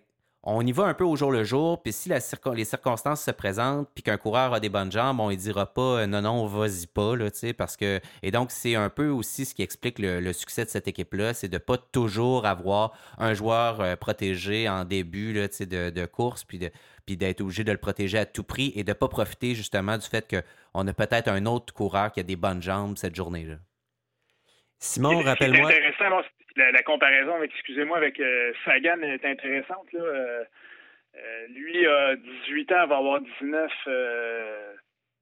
[0.44, 3.88] on y va un peu au jour le jour, puis si les circonstances se présentent,
[3.94, 6.86] puis qu'un coureur a des bonnes jambes, on ne dira pas euh, non, non, vas-y
[6.86, 8.00] pas, là, parce que.
[8.22, 11.48] Et donc, c'est un peu aussi ce qui explique le, succès de cette équipe-là, c'est
[11.48, 16.70] de ne pas toujours avoir un joueur protégé en début de course, puis de
[17.08, 19.96] puis d'être obligé de le protéger à tout prix et de ne pas profiter justement
[19.96, 23.54] du fait qu'on a peut-être un autre coureur qui a des bonnes jambes cette journée-là.
[24.78, 25.70] Simon, rappelle-moi.
[25.70, 26.22] C'est intéressant,
[26.56, 29.92] la, comparaison avec, excusez-moi, avec euh, Sagan est intéressante.
[29.92, 30.00] Là.
[30.00, 30.44] Euh,
[31.16, 33.72] euh, lui a 18 ans, va avoir 19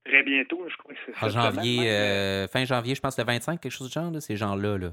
[0.04, 3.72] très bientôt, je crois que c'est En janvier, fin janvier, je pense, le 25, quelque
[3.72, 4.78] chose de genre, ces gens-là.
[4.78, 4.90] Là.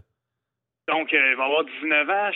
[0.87, 2.31] Donc, euh, il va avoir 19 ans.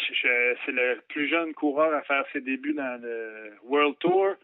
[0.65, 4.35] c'est le plus jeune coureur à faire ses débuts dans le World Tour.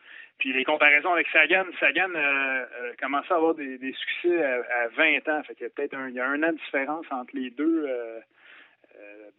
[0.43, 5.29] Puis les comparaisons avec Sagan, Sagan euh, euh, commencé à avoir des, succès à, 20
[5.29, 5.41] ans.
[5.43, 7.87] Fait qu'il y a peut-être un, an de différence entre les deux.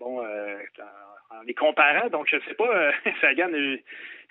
[0.01, 2.91] bon, en, les comparant, donc je sais pas,
[3.21, 3.83] Sagan, il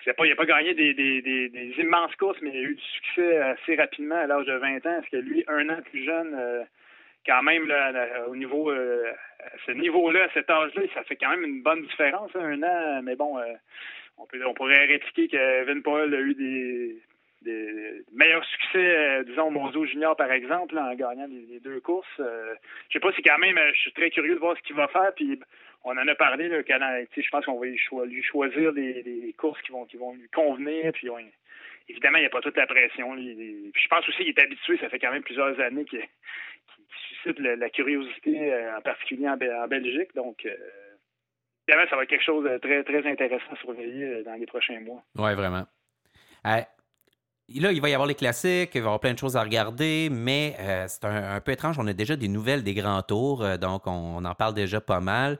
[0.04, 4.26] n'a pas, gagné des, immenses courses, mais il a eu du succès assez rapidement à
[4.26, 4.98] l'âge de 20 ans.
[4.98, 6.66] Est-ce que lui, un an plus jeune,
[7.26, 7.92] quand même, là,
[8.28, 11.82] au niveau, euh, à ce niveau-là, à cet âge-là, ça fait quand même une bonne
[11.82, 13.02] différence, hein, un an.
[13.02, 13.54] Mais bon, euh,
[14.18, 20.16] on, pourrait répliquer que Vin Paul a eu des, meilleurs succès, euh, disons, Monzo Junior,
[20.16, 22.06] par exemple, en gagnant les, deux courses.
[22.18, 24.88] je sais pas si quand même, je suis très curieux de voir ce qu'il va
[24.88, 25.12] faire.
[25.14, 25.38] Puis
[25.84, 27.66] on en a parlé, là, je pense qu'on va
[28.06, 30.92] lui choisir des, courses qui vont, lui convenir.
[30.92, 31.08] Puis
[31.88, 33.16] évidemment, il n'y a pas toute la pression.
[33.16, 36.02] je pense aussi qu'il est habitué, ça fait quand même plusieurs années qu'il
[37.08, 39.36] suscite la, curiosité, euh, en particulier en,
[39.68, 40.14] Belgique.
[40.14, 40.54] Donc, euh,
[41.66, 44.46] évidemment, ça va être quelque chose de très, très intéressant à surveiller euh, dans les
[44.46, 45.02] prochains mois.
[45.16, 45.64] Oui, vraiment.
[46.44, 46.66] là,
[47.48, 50.08] il va y avoir les classiques, il va y avoir plein de choses à regarder,
[50.10, 50.56] mais
[50.88, 51.78] c'est un, peu étrange.
[51.78, 55.38] On a déjà des nouvelles des grands tours, donc on, en parle déjà pas mal.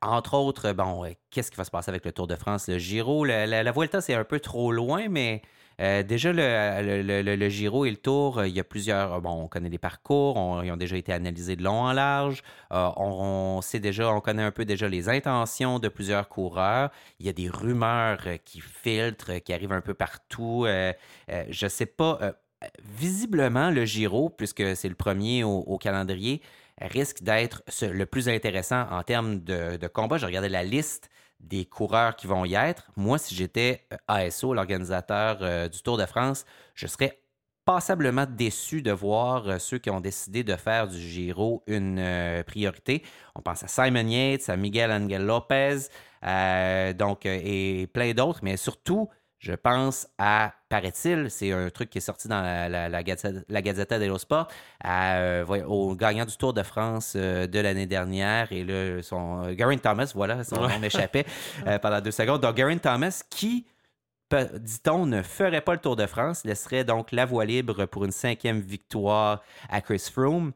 [0.00, 3.24] entre autres, bon, qu'est-ce qui va se passer avec le Tour de France, le Giro?
[3.24, 5.42] La, la Vuelta, c'est un peu trop loin, mais
[5.80, 9.20] euh, déjà, le, Giro et le Tour, euh, il y a plusieurs.
[9.20, 12.42] Bon, on connaît les parcours, ils ont déjà été analysés de long en large.
[12.72, 16.90] Euh, on, sait déjà, on connaît un peu déjà les intentions de plusieurs coureurs.
[17.18, 20.66] Il y a des rumeurs qui filtrent, qui arrivent un peu partout.
[20.66, 22.18] je ne sais pas.
[22.96, 26.42] visiblement, le Giro, puisque c'est le premier au, calendrier,
[26.80, 30.16] risque d'être le plus intéressant en termes de, de combat.
[30.18, 31.10] Je regardais la liste
[31.42, 32.90] des coureurs qui vont y être.
[32.96, 37.18] Moi, si j'étais euh, ASO, l'organisateur euh, du Tour de France, je serais
[37.64, 43.02] passablement déçu de voir euh, ceux qui ont décidé de faire du Giro une priorité.
[43.34, 45.88] On pense à Simon Yates, à Miguel Angel Lopez,
[46.24, 49.08] et plein d'autres, mais surtout
[49.42, 53.02] je pense à, paraît-il, c'est un truc qui est sorti dans la, la, la,
[53.62, 54.46] Gazzetta, dello Sport,
[54.86, 58.52] euh, au gagnant du Tour de France euh, de l'année dernière.
[58.52, 61.26] Et là, son, euh, Garen Thomas, voilà, son nom m'échappait
[61.82, 62.40] pendant deux secondes.
[62.40, 63.66] Donc, Garen Thomas, qui,
[64.30, 68.12] dit-on, ne ferait pas le Tour de France, laisserait donc la voie libre pour une
[68.12, 70.52] cinquième victoire à Chris Froome.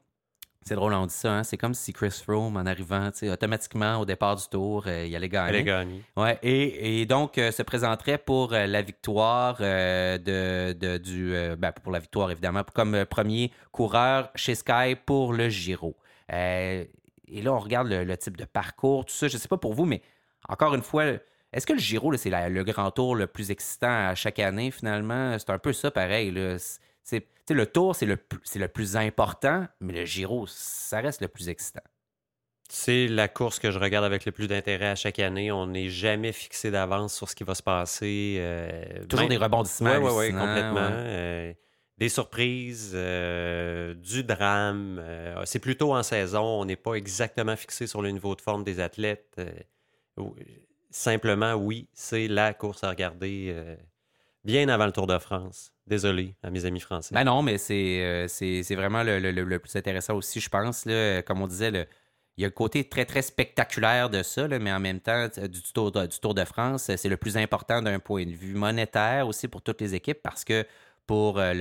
[0.66, 1.31] C'est drôle, on dit ça.
[1.31, 1.44] Hein?
[1.44, 5.29] C'est comme si Chris Froome, en arrivant, automatiquement, au départ du tour, euh, il allait
[5.29, 5.50] gagner.
[5.50, 6.02] Il allait gagner.
[6.16, 11.57] Ouais, et, donc, euh, se présenterait pour euh, la victoire de, du.
[11.57, 15.94] Ben, pour la victoire, évidemment, comme premier coureur chez Sky pour le Giro.
[16.29, 16.88] et
[17.29, 19.29] là, on regarde le, type de parcours, tout ça.
[19.29, 20.02] Je ne sais pas pour vous, mais
[20.48, 21.05] encore une fois,
[21.52, 25.38] est-ce que le Giro, c'est le grand tour le plus excitant à chaque année, finalement?
[25.38, 26.35] C'est un peu ça, pareil.
[27.48, 28.18] Le tour, c'est le,
[28.56, 31.82] le plus important, mais le Giro, ça reste le plus excitant.
[32.68, 35.52] C'est la course que je regarde avec le plus d'intérêt à chaque année.
[35.52, 38.38] On n'est jamais fixé d'avance sur ce qui va se passer.
[38.40, 39.98] Euh, Toujours des rebondissements.
[39.98, 40.88] Oui, oui, complètement.
[40.90, 41.52] Euh,
[41.98, 45.02] des surprises, euh, du drame.
[45.44, 46.42] c'est plutôt en saison.
[46.42, 49.40] On n'est pas exactement fixé sur le niveau de forme des athlètes.
[50.90, 53.54] simplement, oui, c'est la course à regarder
[54.46, 55.72] bien avant le Tour de France.
[55.87, 57.14] Désolé à mes amis français.
[57.14, 60.87] Ben non, mais c'est, euh, vraiment le, plus intéressant aussi, je pense.
[61.26, 61.87] Comme on disait,
[62.37, 65.62] il y a le côté très, très spectaculaire de ça, mais en même temps, du
[65.72, 69.80] tour, de, France, c'est le plus important d'un point de vue monétaire aussi pour toutes
[69.80, 70.64] les équipes parce que
[71.06, 71.52] pour euh,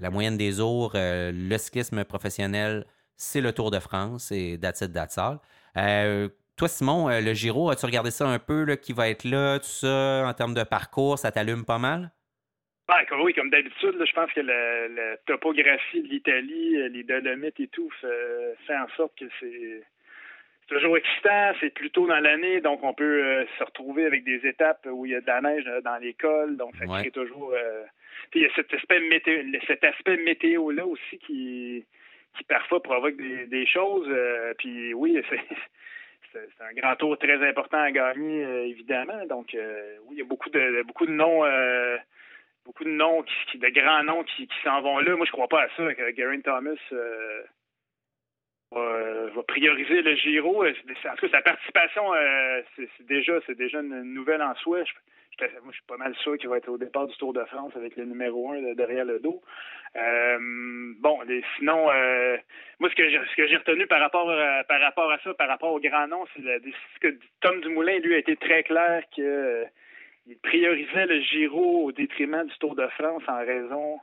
[0.00, 4.80] la, moyenne des jours, euh, le cyclisme professionnel, c'est le Tour de France et that's
[4.80, 5.40] it, that's all.
[6.56, 10.24] Toi, Simon, le Giro, as-tu regardé ça un peu, qui va être là, tout ça,
[10.26, 12.10] en termes de parcours, ça t'allume pas mal?
[12.86, 17.90] Ben, oui, comme d'habitude, je pense que la, topographie de l'Italie, les Dolomites et tout,
[18.00, 19.82] fait, en sorte que c'est
[20.66, 21.52] toujours excitant.
[21.60, 25.06] C'est plus tôt dans l'année, donc on peut euh, se retrouver avec des étapes où
[25.06, 27.52] il y a de la neige euh, dans l'école, donc ça crée toujours.
[27.54, 27.84] Euh,
[28.30, 31.84] puis il y a cet aspect météo, cet aspect météo là aussi qui
[32.36, 34.08] qui parfois provoque des, choses.
[34.58, 35.16] puis oui,
[36.34, 39.24] c'est un grand tour très important à gagner, évidemment.
[39.26, 41.44] Donc, oui, il y a beaucoup de beaucoup de noms
[42.64, 45.16] beaucoup de noms, qui, de grands noms qui, s'en vont là.
[45.16, 45.82] Moi, je crois pas à ça.
[46.16, 46.72] Geraint Thomas
[48.76, 50.64] euh, va, prioriser le Giro.
[50.64, 50.72] Euh,
[51.10, 54.84] en tout cas, sa participation, euh, c'est déjà, déjà une nouvelle en soi.
[54.84, 54.92] Je,
[55.62, 57.72] moi, je suis pas mal sûr qu'il va être au départ du Tour de France
[57.76, 59.42] avec le numéro un derrière le dos.
[59.94, 61.18] bon,
[61.56, 61.84] sinon,
[62.78, 63.08] moi, ce que
[63.48, 66.42] j'ai, retenu par rapport, à, par rapport à ça, par rapport au grand nom, c'est
[67.00, 69.64] que Tom Dumoulin, lui, a été très clair que
[70.26, 73.98] il priorisait le Giro au détriment du Tour de France en raison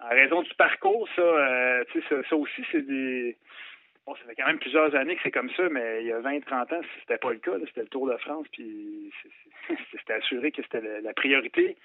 [0.00, 1.08] en raison du parcours.
[1.14, 1.22] Ça,
[2.08, 3.36] ça, ça, aussi, c'est des.
[4.06, 6.20] Bon, ça fait quand même plusieurs années que c'est comme ça, mais il y a
[6.20, 7.52] 20-30 ans, c'était pas le cas.
[7.66, 9.12] C'était le Tour de France, puis
[9.92, 11.76] c'était assuré que c'était la, priorité.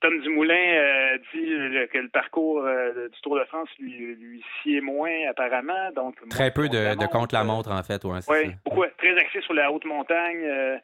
[0.00, 4.80] Tom Dumoulin euh, dit que le parcours euh, du Tour de France lui, lui sied
[4.80, 5.92] moins, apparemment.
[5.94, 8.02] Donc, Très peu de, de contre-la-montre, en fait.
[8.04, 10.80] Ouais, oui, beaucoup, très axé sur la haute montagne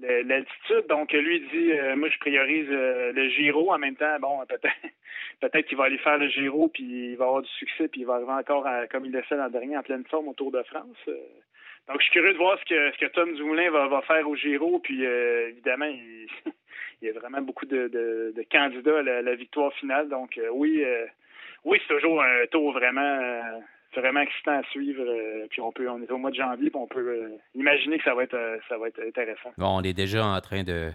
[0.00, 0.86] l'altitude.
[0.88, 3.72] Donc, lui dit, euh, moi, je priorise euh, le Giro.
[3.72, 4.74] En même temps, bon, peut-être
[5.40, 8.06] peut-être qu'il va aller faire le Giro, puis il va avoir du succès, puis il
[8.06, 10.62] va arriver encore, comme il l'a fait l'an dernier, en pleine forme au Tour de
[10.64, 10.96] France.
[11.08, 11.16] Euh.
[11.88, 14.28] donc, je suis curieux de voir ce que, ce que Tom Dumoulin va, va faire
[14.28, 14.78] au Giro.
[14.80, 16.28] Puis, évidemment, il,
[17.02, 20.08] y a vraiment beaucoup de, de, candidats à la, victoire finale.
[20.08, 20.84] Donc, oui,
[21.64, 23.62] oui, c'est toujours un tour vraiment
[23.96, 25.02] vraiment excitant à suivre.
[25.02, 27.98] Euh, puis on peut, on est au mois de janvier, puis on peut euh, imaginer
[27.98, 29.50] que ça va être, euh, ça va être intéressant.
[29.56, 30.90] Bon, on est déjà en train de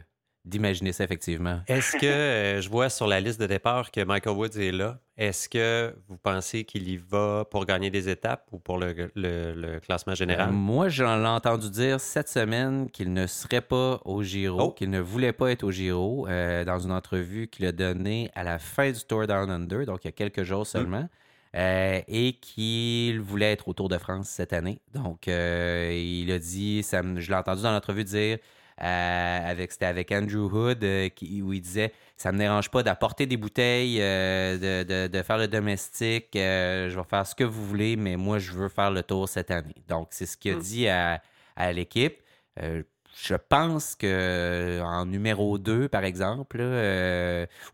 [0.46, 1.62] d'imaginer ça effectivement.
[1.70, 5.00] Est-ce que je vois sur la liste de départ que Michael Woods est là?
[5.16, 9.80] Est-ce que vous pensez qu'il y va pour gagner des étapes ou pour le, le,
[9.80, 10.52] classement général?
[10.52, 14.72] moi, j'en ai entendu dire cette semaine qu'il ne serait pas au Giro, oh.
[14.72, 18.60] qu'il ne voulait pas être au Giro dans une entrevue qu'il a donnée à la
[18.60, 20.66] fin du Tour Down Under, donc il y a quelques jours hum.
[20.66, 21.10] seulement.
[21.56, 24.80] Euh, et qu'il voulait être au Tour de France cette année.
[24.96, 28.40] Donc, euh, il a dit, ça, je l'ai entendu dans l'entrevue dire,
[28.82, 32.82] euh, avec, c'était avec Andrew Hood, qui, où il disait Ça ne me dérange pas
[32.82, 37.98] d'apporter des bouteilles, de, de, faire le domestique, je vais faire ce que vous voulez,
[37.98, 39.76] mais moi, je veux faire le tour cette année.
[39.88, 40.60] Donc, c'est ce qu'il a hmm.
[40.60, 41.22] dit à,
[41.56, 42.20] à l'équipe.
[42.58, 46.58] je pense que en numéro 2, par exemple,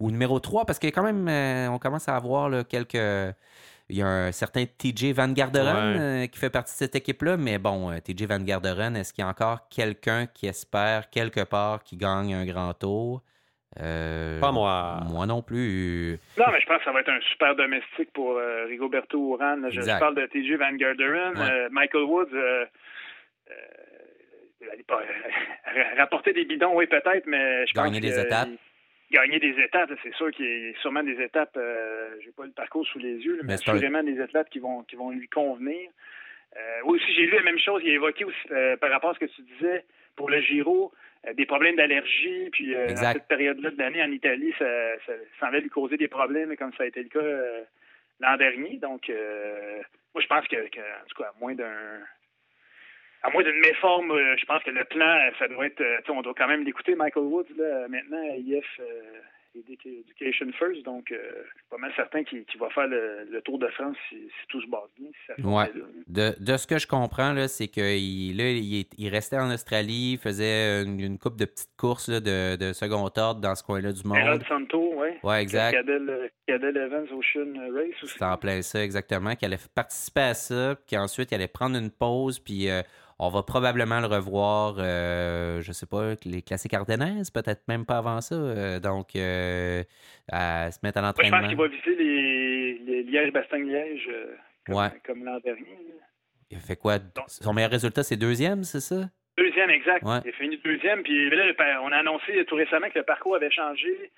[0.01, 1.29] ou numéro 3, parce qu'il quand même,
[1.71, 2.97] on commence à avoir là, quelques
[3.89, 7.37] il y a un certain TJ Van Garderen euh, qui fait partie de cette équipe-là,
[7.37, 11.43] mais bon, euh, TJ Van Garderen, est-ce qu'il y a encore quelqu'un qui espère quelque
[11.43, 13.23] part qu'il gagne un grand tour?
[13.79, 14.99] Euh, pas moi.
[15.09, 16.19] Moi non plus.
[16.37, 19.69] Non, mais je pense que ça va être un super domestique pour Rigoberto Urán.
[19.71, 21.69] Je, parle de TJ Van Garderen.
[21.71, 22.35] Michael Woods,
[25.97, 28.49] rapporter des bidons, oui, peut-être, mais je Gagner des étapes
[29.11, 32.51] gagner des étapes, c'est sûr qu'il y a sûrement des étapes, euh, j'ai pas le
[32.51, 35.89] parcours sous les yeux, mais, c'est vraiment des étapes qui vont qui vont lui convenir.
[36.57, 39.13] Euh, aussi, j'ai lu la même chose, il a évoqué aussi euh, par rapport à
[39.13, 40.91] ce que tu disais pour le Giro,
[41.27, 44.65] euh, des problèmes d'allergie, puis à cette période-là de l'année en Italie, ça,
[45.05, 47.65] ça, semblait lui causer des problèmes, comme ça a été le cas
[48.19, 48.77] l'an dernier.
[48.77, 51.99] Donc, moi, je pense que, que, en tout cas, à moins d'un
[53.21, 55.81] à moins d'une méforme, euh, je pense que le plan, ça doit être.
[55.81, 60.83] Euh, on doit quand même l'écouter, Michael Woods, là, maintenant, IF euh, Education First.
[60.83, 64.61] Donc, je suis pas mal certain qu'il va faire le, Tour de France si, tout
[64.61, 65.09] se base bien.
[65.43, 65.65] ouais.
[66.07, 70.83] de, de, ce que je comprends, c'est qu'il il, il, restait en Australie, il faisait
[70.83, 74.17] une, coupe de petites courses là, de, de, second ordre dans ce coin-là du monde.
[74.17, 75.09] Harold Santo, oui.
[75.23, 75.73] Oui, exact.
[75.73, 78.15] Cadel, Evans Ocean Race aussi.
[78.17, 79.35] C'est en plein ça, exactement.
[79.35, 82.69] Qu'il allait participer à ça, puis ensuite, il allait prendre une pause, puis
[83.19, 87.97] on va probablement le revoir, euh, je sais pas, les classiques ardennaises, peut-être même pas
[87.97, 88.35] avant ça.
[88.35, 89.83] Euh, donc, euh,
[90.31, 91.37] à se mettre à l'entraînement.
[91.37, 94.09] je pense qu'il va viser les, Liège-Bastogne-Liège
[95.05, 95.77] comme, l'an dernier.
[96.49, 96.97] Il fait quoi?
[97.27, 99.09] Son meilleur résultat, c'est deuxième, c'est ça?
[99.37, 100.03] Deuxième, exact.
[100.03, 101.03] Il a fini deuxième.
[101.03, 101.43] Puis là,
[101.83, 104.11] on a annoncé tout récemment que le parcours avait changé.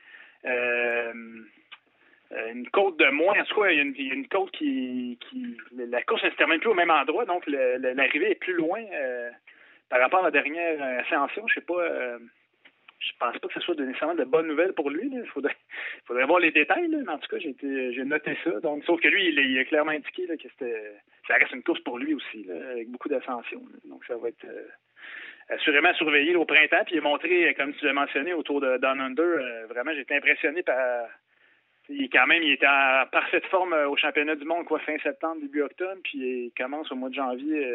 [2.33, 3.39] Euh, une côte de moins.
[3.39, 6.59] En tout cas, il y a une, côte qui, qui, La course ne se termine
[6.59, 9.29] plus au même endroit, donc l'arrivée est plus loin euh,
[9.89, 11.45] par rapport à la dernière euh, ascension.
[11.47, 12.17] Je sais pas.
[12.99, 15.11] je pense pas que ce soit nécessairement de bonnes nouvelles pour lui.
[15.11, 15.55] Il faudrait,
[16.07, 18.59] voir les détails, mais en tout cas, j'ai noté ça.
[18.61, 20.93] Donc, sauf que lui, il, a clairement indiqué que c'était
[21.27, 23.61] ça reste une course pour lui aussi, avec beaucoup d'ascension.
[23.85, 24.45] Donc, ça va être
[25.49, 26.83] assurément surveillé au printemps.
[26.85, 30.63] Puis il montré, comme tu l'as mentionné, autour de Down Under, vraiment, j'ai été impressionné
[30.63, 30.77] par
[31.91, 35.41] il quand même, il était en parfaite forme au championnat du monde, quoi, fin septembre,
[35.41, 37.67] début octobre, puis il commence au mois de janvier.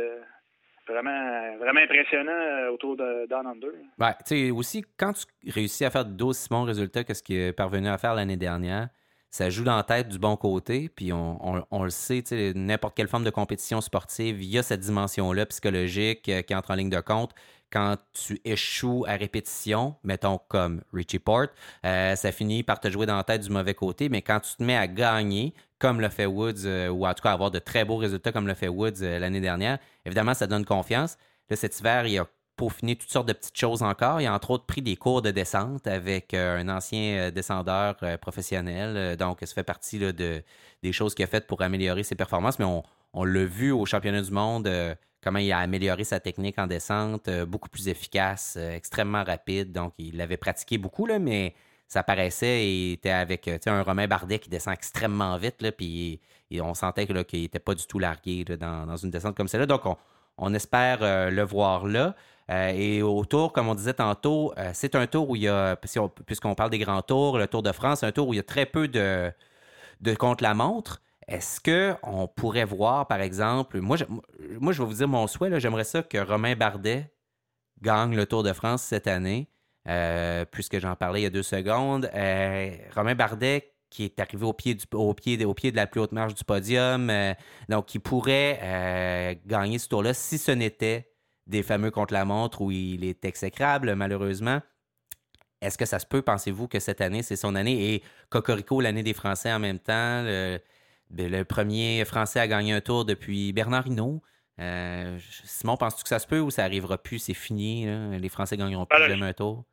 [0.88, 3.70] Vraiment, vraiment impressionnant autour de Down Under.
[3.98, 7.36] Ouais, tu sais, aussi, quand tu réussis à faire d'aussi bons résultats que ce qu'il
[7.36, 8.88] est parvenu à faire l'année dernière,
[9.36, 12.24] ça joue dans la tête du bon côté, puis on, le sait,
[12.54, 16.70] n'importe quelle forme de compétition sportive, il y a cette dimension-là psychologique euh, qui entre
[16.70, 17.32] en ligne de compte.
[17.70, 21.48] Quand tu échoues à répétition, mettons comme Richie Port,
[21.84, 24.56] euh, ça finit par te jouer dans la tête du mauvais côté, mais quand tu
[24.56, 27.58] te mets à gagner, comme le fait Woods, euh, ou en tout cas avoir de
[27.58, 31.18] très beaux résultats comme le fait Woods l'année dernière, évidemment, ça donne confiance.
[31.50, 32.26] Là, cet hiver, il a
[32.56, 34.20] peaufiner toutes sortes de petites choses encore.
[34.20, 37.96] Il a entre autres pris des cours de descente avec euh, un ancien euh, descendeur
[38.02, 39.16] euh, professionnel.
[39.16, 40.42] donc, ça fait partie de,
[40.82, 42.58] des choses qu'il a faites pour améliorer ses performances.
[42.58, 44.70] Mais on, l'a vu au championnat du monde,
[45.22, 49.72] comment il a amélioré sa technique en descente, beaucoup plus efficace, extrêmement rapide.
[49.72, 51.54] Donc, il l'avait pratiqué beaucoup, là, mais
[51.88, 52.68] ça paraissait.
[52.68, 55.62] Il était avec un Romain Bardet qui descend extrêmement vite.
[55.62, 56.20] Là, puis
[56.60, 59.66] on sentait qu'il n'était pas du tout largué dans, dans, une descente comme celle-là.
[59.66, 59.96] Donc, on,
[60.36, 60.98] on espère
[61.30, 62.14] le voir là.
[62.50, 65.48] Euh, et au tour, comme on disait tantôt, euh, c'est un tour où il y
[65.48, 68.40] a, puisqu'on parle des grands tours, le Tour de France, un tour où il y
[68.40, 69.32] a très peu de,
[70.00, 71.02] de contre-la-montre.
[71.26, 74.04] Est-ce qu'on pourrait voir, par exemple, moi je,
[74.60, 77.10] moi, je vais vous dire mon souhait, j'aimerais ça que Romain Bardet
[77.82, 79.48] gagne le Tour de France cette année,
[79.88, 82.08] euh, puisque j'en parlais il y a deux secondes.
[82.94, 86.12] Romain Bardet, qui est arrivé au pied, au, pied, au pied de la plus haute
[86.12, 87.12] marche du podium,
[87.68, 91.10] donc qui pourrait gagner ce tour-là si ce n'était
[91.46, 94.60] des fameux contre-la-montre où il est exécrable, malheureusement.
[95.62, 97.94] Est-ce que ça se peut, pensez-vous, que cette année, c'est son année?
[97.94, 100.58] Et Cocorico, l'année des Français en même temps, le,
[101.10, 104.22] ben, premier Français à gagner un tour depuis Bernard Hinault?
[104.60, 107.86] Euh, Simon, penses-tu que ça se peut ou ça arrivera plus, c'est fini,
[108.18, 109.64] les Français gagneront plus jamais un tour?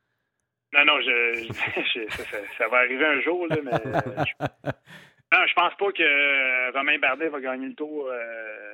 [0.74, 1.54] Non, non, je,
[2.58, 4.46] ça, va arriver un jour, mais je,
[5.32, 8.08] non, je pense pas que Romain Bardet va gagner le tour.
[8.08, 8.74] Euh,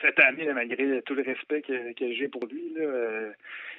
[0.00, 3.32] cette année, malgré tout le respect que, j'ai pour lui, euh,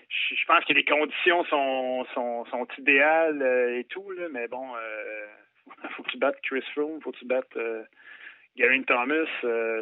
[0.10, 5.26] je, pense que les conditions sont, sont, idéales euh, et tout, mais bon, euh,
[5.95, 7.58] faut que tu battes Chris Froome, faut que tu battes
[8.58, 9.26] Gary Thomas,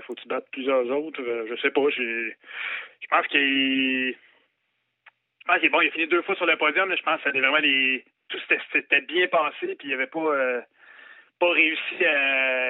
[0.06, 1.22] faut que tu battes plusieurs autres.
[1.24, 4.16] je sais pas, je pense qu'il
[5.40, 7.30] je pense qu'il bon, il a fini deux fois sur le podium, je pense que
[7.30, 8.38] c'était vraiment les tout
[8.72, 10.64] s'était bien passé, puis il n'y avait pas
[11.40, 11.96] pas réussi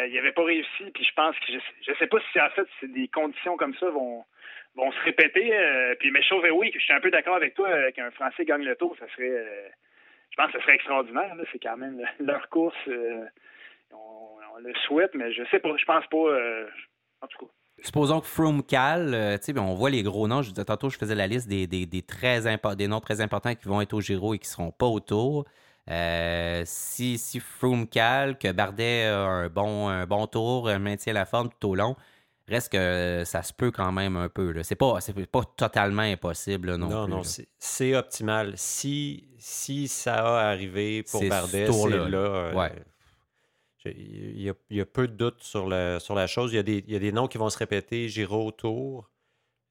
[0.10, 3.08] il avait pas réussi puis je pense que je, sais pas si en fait des
[3.08, 4.24] conditions comme ça vont
[4.76, 7.70] vont se répéter euh, puis mais je oui je suis un peu d'accord avec toi
[7.70, 9.68] euh, qu'un français gagne le tour ça serait euh,
[10.32, 12.78] je pense que ce serait extraordinaire c'est quand même leur course
[13.92, 16.18] on, le souhaite mais je sais pas je pense pas
[17.22, 17.52] en tout cas
[17.82, 20.42] Supposons que Froome Cal, on voit les gros noms.
[20.42, 22.42] Je disais, tantôt, je faisais la liste des, très
[22.76, 25.00] des noms très importants qui vont être au Giro et qui ne seront pas au
[25.00, 25.46] Tour.
[25.90, 31.26] Euh, si, si Froome cal, que Bardet a un bon, un bon tour, maintient la
[31.26, 31.96] forme tout au long,
[32.48, 34.62] reste que ça se peut quand même un peu.
[34.64, 35.00] C'est pas,
[35.32, 37.14] pas totalement impossible non, non plus.
[37.14, 37.22] Non,
[37.58, 38.54] c'est optimal.
[38.56, 42.18] Si, si ça a arrivé pour Bardet, c'est là.
[42.18, 42.72] Euh, ouais.
[43.86, 46.54] il, y a, il, y a, peu de doutes sur, sur la chose.
[46.54, 49.10] Il y, a des, il y a des noms qui vont se répéter, Giro, Tour.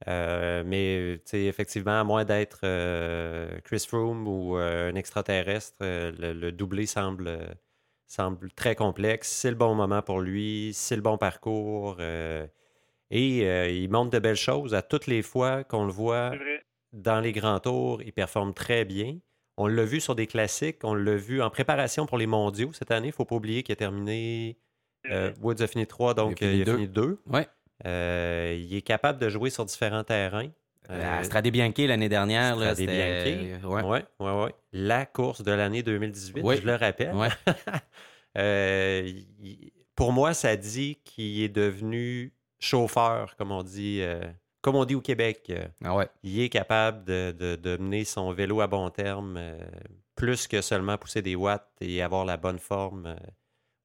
[0.06, 6.86] Euh, mais effectivement, à moins d'être euh, Chris Froome ou euh, un extraterrestre, le, doublé
[6.86, 7.56] semble,
[8.06, 9.28] semble très complexe.
[9.28, 12.00] C'est le bon moment pour lui, c'est le bon parcours.
[12.00, 12.48] et
[13.10, 14.74] il montre de belles choses.
[14.74, 16.32] À toutes les fois qu'on le voit
[16.92, 19.18] dans les grands tours, il performe très bien.
[19.60, 22.92] On l'a vu sur des classiques, on l'a vu en préparation pour les mondiaux cette
[22.92, 23.08] année.
[23.08, 24.58] Il ne faut pas oublier qu'il a terminé.
[25.40, 27.20] Woods a fini 3, donc il a fini 2.
[27.26, 27.48] Ouais.
[27.86, 30.50] Euh, il est capable de jouer sur différents terrains.
[30.90, 32.56] Euh, Strade Bianchi l'année dernière.
[32.56, 33.50] Strade Bianchi.
[33.62, 34.04] Oui, ouais.
[34.20, 37.14] ouais, La course de l'année 2018, je le rappelle.
[38.38, 39.12] euh,
[39.94, 44.22] pour moi, ça dit qu'il est devenu chauffeur, comme on dit, euh,
[44.62, 45.52] comme on dit au Québec.
[45.84, 46.08] Ah ouais.
[46.22, 49.38] Il est capable de, de, de, mener son vélo à bon terme,
[50.16, 53.14] plus que seulement pousser des watts et avoir la bonne forme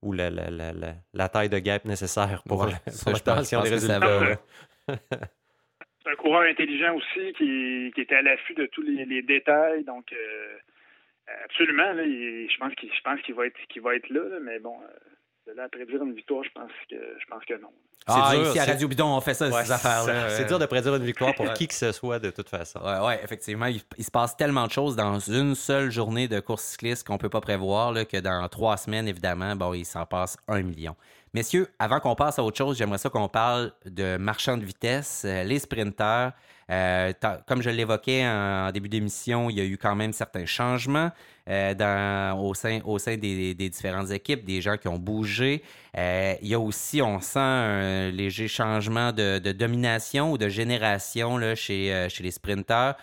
[0.03, 0.71] ou la, la, la,
[1.13, 2.71] la, taille de gap nécessaire pour, ouais,
[3.07, 4.39] l'obtention des résultats.
[4.87, 9.85] C'est un coureur intelligent aussi qui, qui était à l'affût de tous les, les détails.
[9.85, 10.57] Donc, euh,
[11.45, 14.59] absolument, là, je pense qu'il je pense qu'il va être qu'il va être là, mais
[14.59, 15.12] bon, euh,
[15.47, 17.69] de là à prédire une victoire, je pense que je pense que non.
[18.05, 20.29] Ah, dur, ici à Radio Bidon, on fait ça, ces affaires-là.
[20.29, 22.79] C'est dur de prédire une victoire pour qui que ce soit, de toute façon.
[22.83, 23.67] Oui, ouais, effectivement.
[23.67, 27.19] Il, se passe tellement de choses dans une seule journée de course cycliste qu'on ne
[27.19, 30.95] peut pas prévoir là, que dans trois semaines, évidemment, bon, il s'en passe un million.
[31.33, 35.23] Messieurs, avant qu'on passe à autre chose, j'aimerais ça qu'on parle de marchands de vitesse,
[35.25, 36.33] euh, les sprinteurs.
[36.69, 37.11] Euh,
[37.47, 41.11] comme je l'évoquais en, début d'émission, il y a eu quand même certains changements.
[41.47, 45.63] Dans, au sein, au sein des, différentes équipes, des gens qui ont bougé.
[45.95, 51.55] il y a aussi, on sent un léger changement de, domination ou de génération là,
[51.55, 52.95] chez, chez les sprinteurs.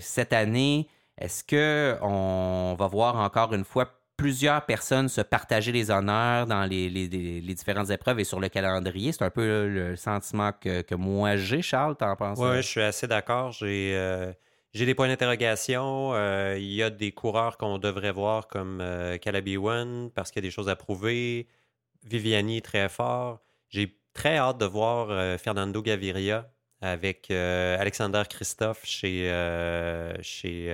[0.00, 6.46] cette année, est-ce qu'on va voir encore une fois plusieurs personnes se partager les honneurs
[6.46, 6.88] dans les,
[7.54, 9.12] différentes épreuves et sur le calendrier?
[9.12, 11.62] C'est un peu le sentiment que, moi j'ai.
[11.62, 12.38] Charles, t'en penses?
[12.38, 13.52] Oui, je suis assez d'accord.
[13.52, 14.32] J'ai euh,
[14.74, 16.12] des points d'interrogation.
[16.14, 20.42] Euh, il y a des coureurs qu'on devrait voir comme euh, Calabi One parce qu'il
[20.42, 21.48] y a des choses à prouver.
[22.04, 23.40] Viviani très fort.
[23.68, 26.48] J'ai très hâte de voir Fernando Gaviria
[26.80, 29.28] avec Alexander Christophe chez,
[30.22, 30.72] chez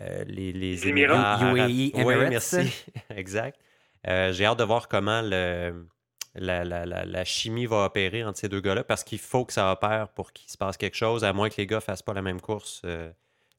[0.00, 2.84] euh, les, les Émirats, UAE, Oui, merci.
[3.10, 3.58] exact.
[4.06, 5.86] Euh, j'ai hâte de voir comment le,
[6.34, 9.70] la, la, la, chimie va opérer entre ces deux gars-là parce qu'il faut que ça
[9.72, 12.14] opère pour qu'il se passe quelque chose, à moins que les gars ne fassent pas
[12.14, 12.82] la même course.
[12.84, 13.10] Euh,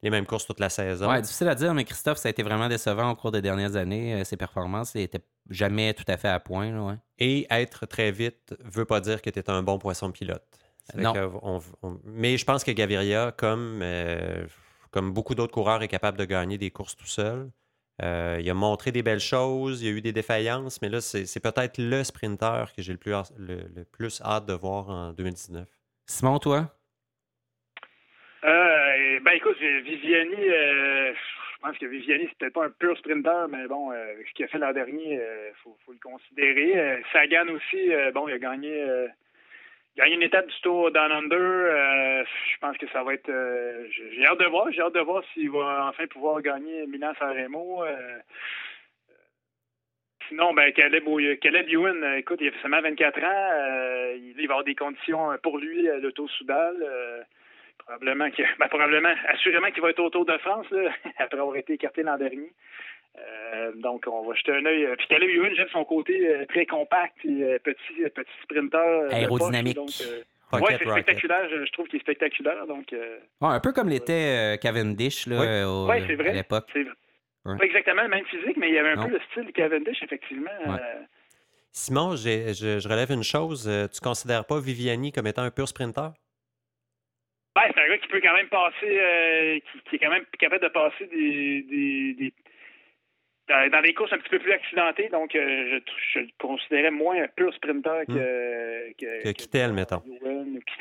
[0.01, 1.09] les mêmes courses toute la saison.
[1.09, 3.77] Ouais, difficile à dire, mais Christophe, ça a été vraiment décevant au cours des dernières
[3.77, 4.25] années.
[4.25, 6.77] ses performances n'étaient jamais tout à fait à point.
[6.87, 6.95] ouais.
[7.19, 10.43] Et être très vite veut pas dire que tu es un bon poisson pilote.
[10.97, 11.13] Non.
[12.03, 13.81] Mais je pense que Gaviria, comme
[14.93, 17.49] comme beaucoup d'autres coureurs, est capable de gagner des courses tout seul.
[18.01, 20.99] Euh, il a montré des belles choses, il y a eu des défaillances, mais là,
[20.99, 25.67] c'est peut-être le sprinter que j'ai le plus, le, plus hâte de voir en 2019.
[26.07, 26.73] Simon, toi?
[28.43, 33.47] Euh, ben écoute, Viviani, euh, je pense que Viviani, c'est peut-être pas un pur sprinter,
[33.49, 37.03] mais bon, ce qu'il a fait l'an dernier, il faut, faut, le considérer.
[37.13, 38.85] Sagan aussi, bon, il a gagné
[39.97, 43.29] gagner une étape du Tour Down Under, euh, je pense que ça va être.
[43.29, 44.71] Euh, j'ai hâte de voir.
[44.71, 47.83] J'ai hâte de voir s'il va enfin pouvoir gagner Milan San Remo.
[47.83, 48.19] Euh,
[50.27, 51.05] sinon, ben Caleb,
[51.41, 54.15] Caleb Ewan, écoute, il a seulement 24 ans.
[54.15, 57.25] il, va avoir des conditions pour lui, le Tour Soudal.
[57.77, 58.29] probablement,
[58.59, 60.67] ben, probablement, assurément qu'il va être au Tour de France
[61.19, 62.51] après avoir été écarté l'an dernier.
[63.17, 64.87] Euh, donc, on va jeter un œil.
[64.97, 69.07] Puis Caleb Ewan, j'aime son côté euh, très compact et petit, petit sprinter.
[69.11, 69.77] Aérodynamique.
[70.53, 71.49] Oui, c'est spectaculaire.
[71.49, 72.67] Je, trouve qu'il est spectaculaire.
[72.67, 72.93] Donc,
[73.41, 76.71] un peu comme l'était Cavendish là, vrai, à l'époque.
[77.43, 80.01] Pas exactement le même physique, mais il y avait un peu le style de Cavendish,
[80.03, 80.51] effectivement.
[81.71, 83.63] Simon, je, je, relève une chose.
[83.63, 86.11] Tu ne considères pas Viviani comme étant un pur sprinter?
[87.55, 90.69] Ben, c'est un gars qui peut quand même passer, qui, est quand même capable de
[90.69, 92.31] passer des
[93.47, 95.79] dans, des courses un petit peu plus accidentées, donc euh,
[96.13, 98.93] je, le considérais moins un pur sprinter que, hmm.
[98.93, 100.01] que, que, Kittel, mettons.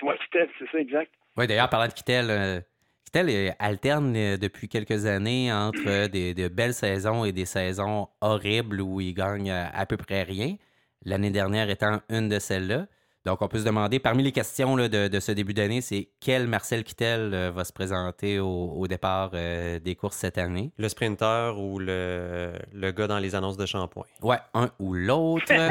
[0.03, 1.11] Ouais, Kittel, c'est ça, exact.
[1.37, 2.61] Oui, d'ailleurs, parlant de Kittel, euh,
[3.05, 8.81] Kittel alterne euh, depuis quelques années entre des, de belles saisons et des saisons horribles
[8.81, 10.57] où il gagne à peu près rien.
[11.05, 12.87] L'année dernière étant une de celles-là.
[13.25, 16.83] Donc, on peut se demander, parmi les questions de, ce début d'année, c'est quel Marcel
[16.83, 20.73] Kittel euh, va se présenter au, départ euh, des courses cette année?
[20.77, 24.07] Le sprinter ou le, le, gars dans les annonces de shampoing?
[24.23, 25.53] Ouais, un ou l'autre.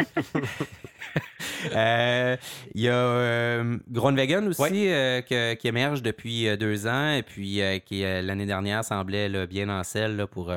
[1.76, 2.38] Euh,
[2.74, 4.90] il y a Gronwagen aussi
[5.28, 10.52] qui émerge depuis deux ans et puis qui, l'année dernière, semblait bien en selle pour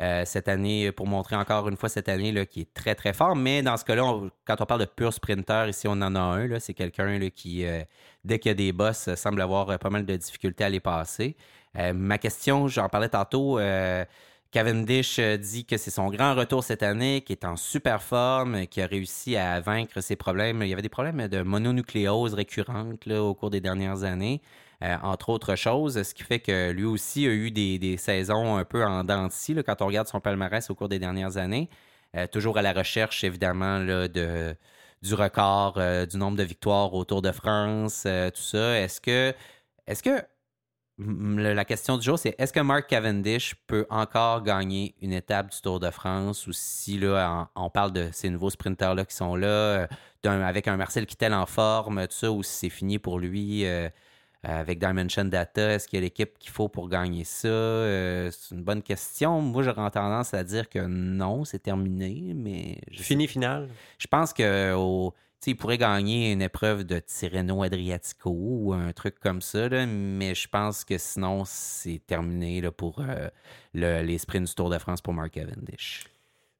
[0.00, 3.12] euh, cette année, pour montrer encore une fois cette année là, qui est très, très
[3.12, 3.34] fort.
[3.34, 6.58] Mais dans ce cas-là, quand on parle de pur sprinter, ici, on en a un.
[6.60, 7.82] C'est quelqu'un qui, euh,
[8.24, 10.80] dès qu'il y a des boss, semble avoir euh, pas mal de difficultés à les
[10.80, 11.36] passer.
[11.94, 13.58] ma question, j'en parlais tantôt.
[14.50, 18.80] Cavendish dit que c'est son grand retour cette année, qui est en super forme, qui
[18.80, 20.62] a réussi à vaincre ses problèmes.
[20.62, 24.40] Il y avait des problèmes de mononucléose récurrente au cours des dernières années.
[24.84, 28.64] Euh, entre autres choses, ce qui fait que lui aussi a eu des, saisons un
[28.64, 31.68] peu en dents de quand on regarde son palmarès au cours des dernières années.
[32.16, 34.56] Euh, toujours à la recherche, évidemment, de,
[35.02, 38.78] du record, euh, du nombre de victoires au Tour de France, tout ça.
[38.78, 39.34] Est-ce que,
[39.86, 40.22] est-ce que
[40.98, 45.60] la question du jour, c'est est-ce que Mark Cavendish peut encore gagner une étape du
[45.60, 49.88] Tour de France ou si là, on, parle de ces nouveaux sprinteurs-là qui sont là,
[50.24, 53.64] avec un Marcel Kittel en forme, tout ça, ou si c'est fini pour lui?
[54.48, 57.48] Avec Dimension Data, est-ce qu'il y a l'équipe qu'il faut pour gagner ça?
[57.48, 59.40] Euh, c'est une bonne question.
[59.40, 62.80] Moi, j'aurais tendance à dire que non, c'est terminé, mais...
[62.92, 63.68] Fini final?
[63.98, 64.74] Je pense que
[65.46, 70.48] il pourrait gagner une épreuve de Tirreno Adriatico ou un truc comme ça, mais je
[70.48, 73.28] pense que sinon, c'est terminé là, pour euh,
[73.72, 76.04] les sprints du Tour de France pour Mark Cavendish.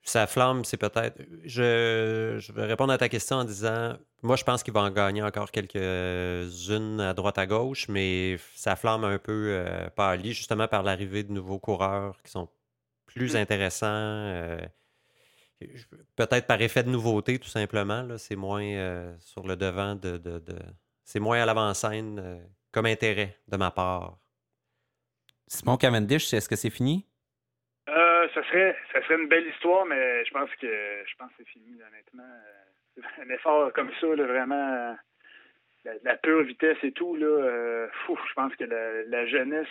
[0.09, 1.21] Sa flamme, c'est peut-être.
[1.45, 5.23] Je, vais répondre à ta question en disant moi, je pense qu'il va en gagner
[5.23, 10.67] encore quelques-unes à droite à gauche, mais sa flamme a un peu euh, pâli justement
[10.67, 12.49] par l'arrivée de nouveaux coureurs qui sont
[13.05, 13.37] plus mm.
[13.37, 13.87] intéressants.
[13.87, 14.67] Euh,
[16.17, 18.09] peut-être par effet de nouveauté, tout simplement.
[18.17, 20.43] C'est moins euh, sur le devant de.
[21.05, 22.41] c'est moins à l'avant-scène
[22.73, 24.17] comme intérêt de ma part.
[25.49, 27.05] Simon Cavendish, est-ce que c'est fini?
[28.35, 31.81] Ça serait, ça serait une belle histoire, mais je pense que je pense c'est fini,
[31.83, 32.35] honnêtement.
[33.19, 34.97] Un effort comme ça, vraiment,
[36.03, 39.69] la, pure vitesse et tout, là, je pense que la, jeunesse,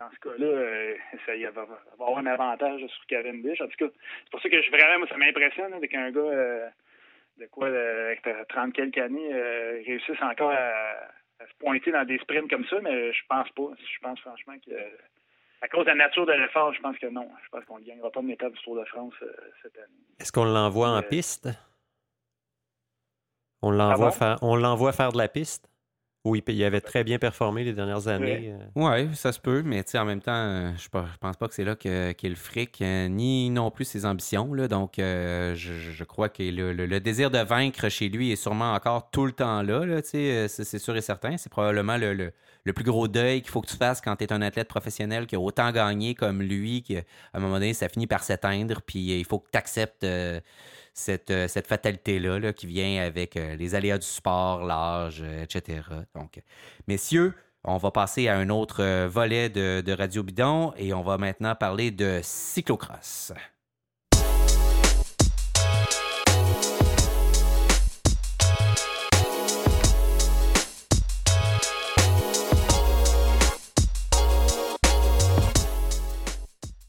[0.00, 0.96] dans ce cas-là,
[1.26, 3.60] ça y va, avoir un avantage sur Cavendish.
[3.60, 3.92] En tout cas,
[4.24, 6.72] c'est pour ça que je vraiment, ça m'impressionne avec un gars
[7.38, 9.34] de quoi, avec 30 quelques années,
[9.84, 13.70] réussisse encore à se pointer dans des sprints comme ça, mais je pense pas.
[13.78, 14.72] Je pense franchement que
[15.62, 17.28] à cause de la nature de l'effort, je pense que non.
[17.44, 19.32] Je pense qu'on ne gagnera pas de méthode du Tour de France euh,
[19.62, 20.04] cette année.
[20.18, 21.48] Est-ce qu'on l'envoie en euh, piste?
[23.62, 25.68] On l'envoie faire, on l'envoie faire de la piste?
[26.24, 28.54] Oui, il avait très bien performé les dernières années.
[28.76, 28.88] Oui, euh.
[28.88, 31.90] ouais, ça se peut, mais en même temps, je pense pas que c'est là qu'il
[31.90, 34.54] a le fric, ni non plus ses ambitions.
[34.54, 39.26] Là, donc, je, crois que le, désir de vaincre chez lui est sûrement encore tout
[39.26, 39.84] le temps là.
[39.84, 41.36] là c'est sûr et certain.
[41.38, 42.32] C'est probablement le, le
[42.70, 45.34] plus gros deuil qu'il faut que tu fasses quand tu es un athlète professionnel qui
[45.34, 47.02] a autant gagné comme lui, qu'à
[47.34, 50.40] un moment donné, ça finit par s'éteindre, puis il faut que tu acceptes euh,
[50.94, 55.80] cette, euh, cette fatalité-là qui vient avec euh, les aléas du sport, l'âge, etc.
[56.14, 56.40] Donc,
[56.86, 57.34] messieurs,
[57.64, 61.54] on va passer à un autre volet de, de Radio Bidon et on va maintenant
[61.54, 63.32] parler de cyclocross.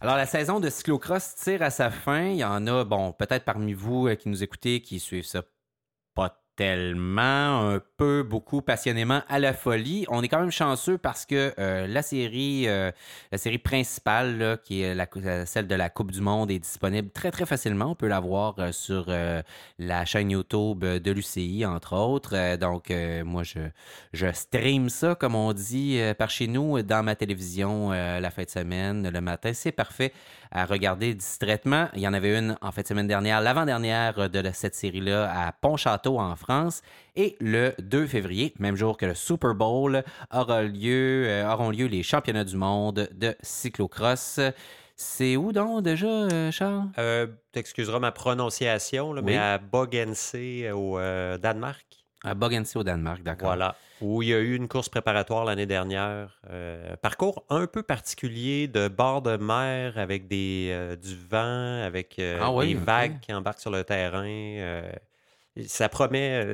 [0.04, 2.26] Alors, la saison de cyclocross tire à sa fin.
[2.26, 5.43] Il y en a, bon, peut-être parmi vous euh, qui nous écoutez qui suivent ça
[6.14, 10.06] pas tellement, un peu, beaucoup, passionnément à la folie.
[10.10, 12.91] On est quand même chanceux parce que euh, la série, euh,
[13.32, 17.10] la série principale, qui est la, euh, celle de la Coupe du Monde, est disponible
[17.10, 17.91] très très facilement.
[17.91, 19.12] On peut la voir sur
[19.80, 22.58] la chaîne YouTube de l'UCI, entre autres.
[22.58, 22.93] donc,
[23.26, 23.60] moi, je,
[24.14, 28.49] je stream ça, comme on dit par chez nous, dans ma télévision la fin de
[28.49, 29.54] semaine, le matin.
[29.54, 30.14] C'est parfait
[30.54, 31.89] à regarder distraitement.
[31.95, 36.20] Il y en avait une en fait semaine dernière, l'avant-dernière de cette série-là à Pontchâteau
[36.20, 36.82] en France.
[37.16, 41.88] Et le 2 février, même jour que le Super Bowl, aura lieu, euh, auront lieu
[41.88, 44.39] les championnats du monde de cyclocross.
[44.95, 46.89] C'est où donc déjà, euh, Charles?
[46.97, 52.03] Euh, T'excuseras ma prononciation, mais à Bogense au euh, Danemark.
[52.24, 53.47] À Bogense au Danemark, d'accord.
[53.47, 56.38] Voilà où il y a eu une course préparatoire l'année dernière.
[56.49, 62.19] Euh, parcours un peu particulier de bord de mer avec des, euh, du vent, avec
[62.19, 64.84] euh, ah des vagues qui embarquent sur le terrain.
[65.65, 66.45] ça promet,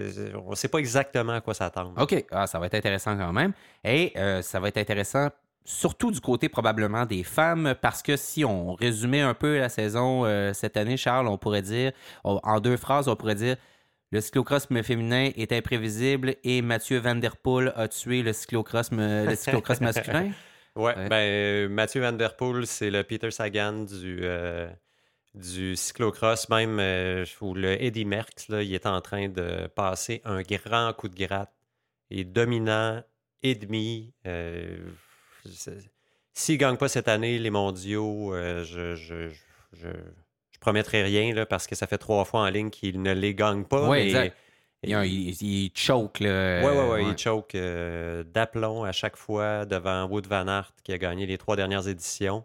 [0.46, 1.94] on ne sait pas exactement à quoi s'attendre.
[2.00, 3.54] OK, ah, ça va être intéressant quand même.
[3.84, 5.30] Et ça va être intéressant
[5.66, 10.26] surtout du côté probablement des femmes, parce que si on résumait un peu la saison
[10.54, 11.92] cette année, Charles, on pourrait dire,
[12.24, 13.56] en deux phrases, on pourrait dire
[14.12, 19.36] le cyclocross féminin est imprévisible et Mathieu Van Der Poel a tué le cyclocross, le
[19.36, 20.32] cyclocross masculin.
[20.76, 24.70] Ouais, ben, Mathieu Van Der Poel, c'est le Peter Sagan du, euh,
[25.36, 30.22] du cyclocross, même euh, où le Eddie Merckx, là, il est en train de passer
[30.26, 31.54] un grand coup de gratte.
[32.10, 33.04] Il est dominant
[33.44, 34.14] et demi.
[34.26, 34.78] Euh,
[36.34, 39.30] S'il ne gagne pas cette année les mondiaux, euh, je, je,
[39.74, 39.90] je
[40.60, 43.34] je promettrai rien là, parce que ça fait trois fois en ligne qu'il ne les
[43.34, 43.88] gagne pas.
[43.88, 44.36] Oui, exact.
[44.84, 46.18] Il, choke.
[46.20, 47.06] Oui, oui, oui.
[47.10, 51.38] Il choke euh, d'aplomb à chaque fois devant Wood Van Aert qui a gagné les
[51.38, 52.44] trois dernières éditions.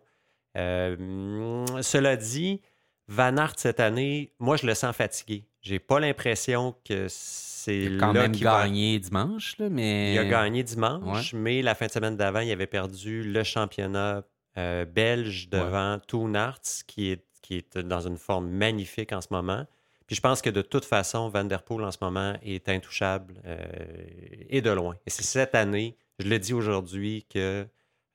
[0.57, 2.61] Euh, cela dit,
[3.09, 5.45] Van Aert cette année, moi, je le sens fatigué.
[5.61, 10.15] J'ai pas l'impression que c'est quand même gagné dimanche, là, mais...
[10.15, 14.23] Il a gagné dimanche, mais la fin de semaine d'avant, il avait perdu le championnat
[14.57, 16.53] euh, belge devant ouais.
[16.87, 19.67] qui est qui est dans une forme magnifique en ce moment.
[20.07, 23.35] Puis je pense que de toute façon, Van Der Poel en ce moment est intouchable
[23.45, 23.59] euh,
[24.49, 24.97] et de loin.
[25.07, 27.67] Et c'est cette année, je le dis aujourd'hui, que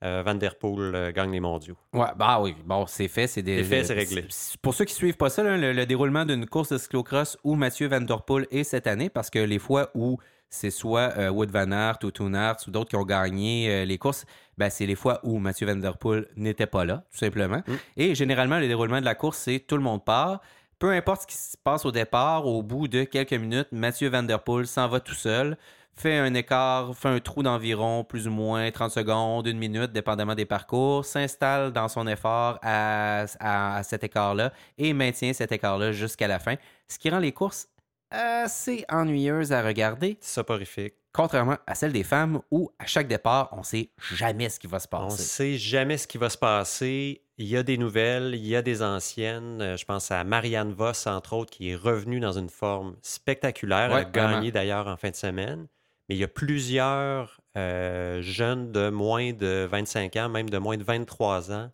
[0.04, 1.78] euh, Van Der Poel euh, gagne les mondiaux.
[1.94, 3.64] Ouais, bah oui, bon, c'est fait, c'est des.
[3.64, 4.26] Fait, c'est réglé.
[4.64, 8.02] Pour ceux qui suivent pas ça, le, déroulement d'une course de cyclocross où Mathieu Van
[8.02, 10.18] Der Poel est cette année, parce que les fois où
[10.50, 12.34] c'est soit Wood Van Aert ou Toon
[12.68, 14.26] ou d'autres qui ont gagné les courses,
[14.60, 17.62] ben, c'est les fois où Mathieu Van Der Poel n'était pas là, tout simplement.
[17.66, 17.74] Mm.
[17.96, 20.42] Et généralement, le déroulement de la course, c'est tout le monde part.
[20.80, 24.22] Peu importe ce qui se passe au départ, au bout de quelques minutes, Mathieu Van
[24.22, 25.58] Der Poel s'en va tout seul,
[25.96, 30.36] fait un écart, fait un trou d'environ plus ou moins 30 secondes, une minute, dépendamment
[30.36, 36.28] des parcours, s'installe dans son effort à, à cet écart-là et maintient cet écart-là jusqu'à
[36.28, 36.56] la fin,
[36.88, 37.68] ce qui rend les courses
[38.12, 40.18] assez ennuyeuses à regarder.
[40.22, 44.68] Soporifique contrairement à celle des femmes où à chaque départ, on sait jamais ce qui
[44.68, 45.06] va se passer.
[45.06, 47.24] On sait jamais ce qui va se passer.
[47.38, 49.62] Il y a des nouvelles, il y a des anciennes.
[49.62, 53.92] Euh, je pense à Marianne Voss, entre autres, qui est revenue dans une forme spectaculaire.
[53.92, 55.68] Elle a gagné d'ailleurs en fin de semaine.
[56.08, 60.76] Mais il y a plusieurs euh, jeunes de moins de 25 ans, même de moins
[60.76, 61.72] de 23 ans,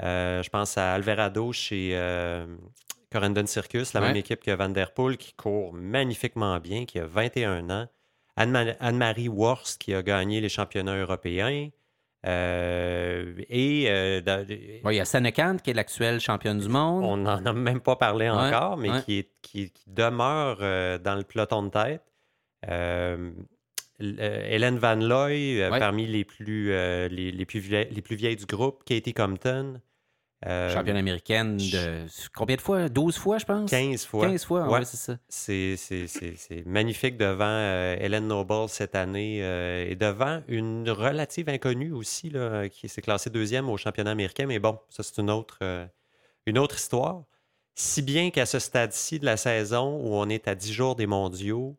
[0.00, 1.94] je pense à Alvarado chez
[3.10, 7.06] Corendon Circus, la même équipe que Van Der Poel, qui court magnifiquement bien, qui a
[7.06, 7.88] 21 ans.
[8.36, 11.70] Anne-Marie Worst, qui a gagné les championnats européens.
[12.26, 14.20] Euh, et euh,
[14.84, 15.04] il y a
[15.62, 17.04] qui est l'actuelle championne du monde.
[17.04, 21.64] On n'en a même pas parlé encore, mais qui, qui, demeure euh, dans le peloton
[21.64, 22.02] de tête.
[24.00, 26.68] Hélène Van Looy, parmi les plus,
[27.08, 28.84] les, plus vieilles, les plus vieilles du groupe.
[28.84, 29.80] Katie Compton.
[30.46, 32.88] Euh, Championne américaine de combien de fois?
[32.88, 33.68] 12 fois, je pense?
[33.68, 34.28] 15 fois.
[34.28, 35.18] 15 fois, ouais, c'est ça.
[35.28, 42.30] C'est magnifique devant euh, Hélène Noble cette année euh, et devant une relative inconnue aussi,
[42.30, 44.46] là, qui s'est classée deuxième au championnat américain.
[44.46, 45.58] Mais bon, ça, c'est une autre,
[46.46, 47.24] une autre histoire.
[47.74, 51.06] Si bien qu'à ce stade-ci de la saison où on est à 10 jours des
[51.06, 51.76] mondiaux,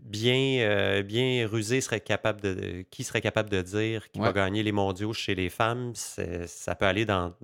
[0.00, 2.86] bien, bien rusé serait capable de.
[2.90, 5.92] Qui serait capable de dire qu'il va gagner les mondiaux chez les femmes?
[5.94, 7.34] Ça peut aller dans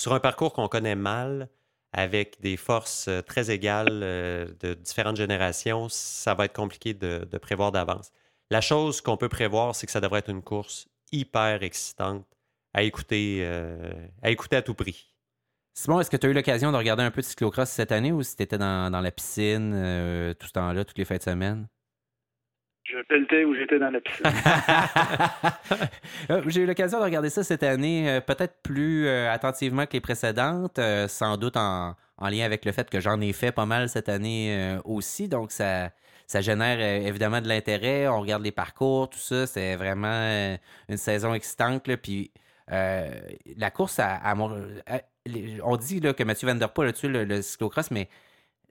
[0.00, 1.50] sur un parcours qu'on connaît mal,
[1.92, 7.24] avec des forces euh, très égales euh, de différentes générations, ça va être compliqué de,
[7.38, 8.10] prévoir d'avance.
[8.50, 12.26] La chose qu'on peut prévoir, c'est que ça devrait être une course hyper excitante
[12.72, 13.92] à écouter, euh,
[14.22, 15.12] à, écouter à tout prix.
[15.74, 18.12] Simon, est-ce que tu as eu l'occasion de regarder un peu de cyclocross cette année
[18.12, 19.72] ou si tu étais dans, la piscine
[20.38, 21.68] tout ce temps-là, toutes les fins de semaine?
[22.90, 24.26] Je pelletais où j'étais dans la piscine.
[26.30, 29.92] Euh, j'ai eu l'occasion de regarder ça cette année, euh, peut-être plus euh, attentivement que
[29.92, 33.88] les précédentes, sans doute en, lien avec le fait que j'en ai fait pas mal
[33.88, 35.28] cette année aussi.
[35.28, 35.90] Donc, ça,
[36.26, 38.08] ça génère évidemment de l'intérêt.
[38.08, 39.46] On regarde les parcours, tout ça.
[39.46, 40.56] C'est vraiment
[40.88, 41.88] une saison excitante.
[41.96, 42.30] puis,
[42.68, 44.00] la course
[45.62, 48.08] on dit là, que Mathieu Van Der Poel a tué le cyclocross, mais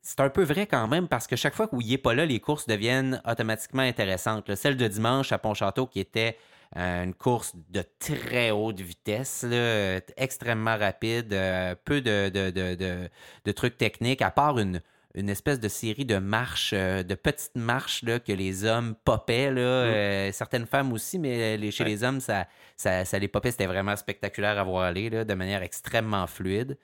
[0.10, 2.40] c'est un peu vrai quand même parce que chaque fois qu'il n'est pas là, les
[2.40, 4.56] courses deviennent automatiquement intéressantes.
[4.56, 6.36] Celle de dimanche à Pontchâteau qui était
[6.78, 9.46] euh, une course de très haute vitesse,
[10.18, 14.82] extrêmement rapide, euh, peu de, trucs techniques, à part une,
[15.14, 19.52] espèce de série de marches, euh, de petites marches là, que les hommes popaient.
[19.52, 20.32] Là, mm.
[20.32, 22.48] certaines femmes aussi, mais chez les hommes, ça,
[22.78, 23.52] ça, ça les popait.
[23.52, 26.80] C'était vraiment spectaculaire à voir aller de manière extrêmement fluide.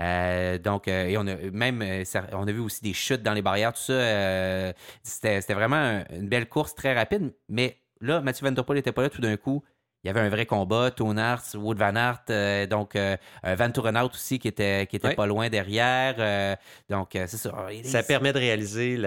[0.00, 3.34] Euh, donc, euh, et on a même, euh, on a vu aussi des chutes dans
[3.34, 4.72] les barrières, tout ça.
[5.02, 7.32] C'était vraiment une belle course très rapide.
[7.48, 9.62] Mais là, Mathieu Van Der Poel n'était pas là tout d'un coup.
[10.02, 11.14] Il y avait un vrai combat, Toon
[11.56, 12.96] Wood Van Aert, donc
[13.44, 16.56] Van Tourenhout aussi qui était, qui était pas loin derrière.
[16.88, 17.66] donc, c'est ça.
[17.84, 18.98] Ça permet de réaliser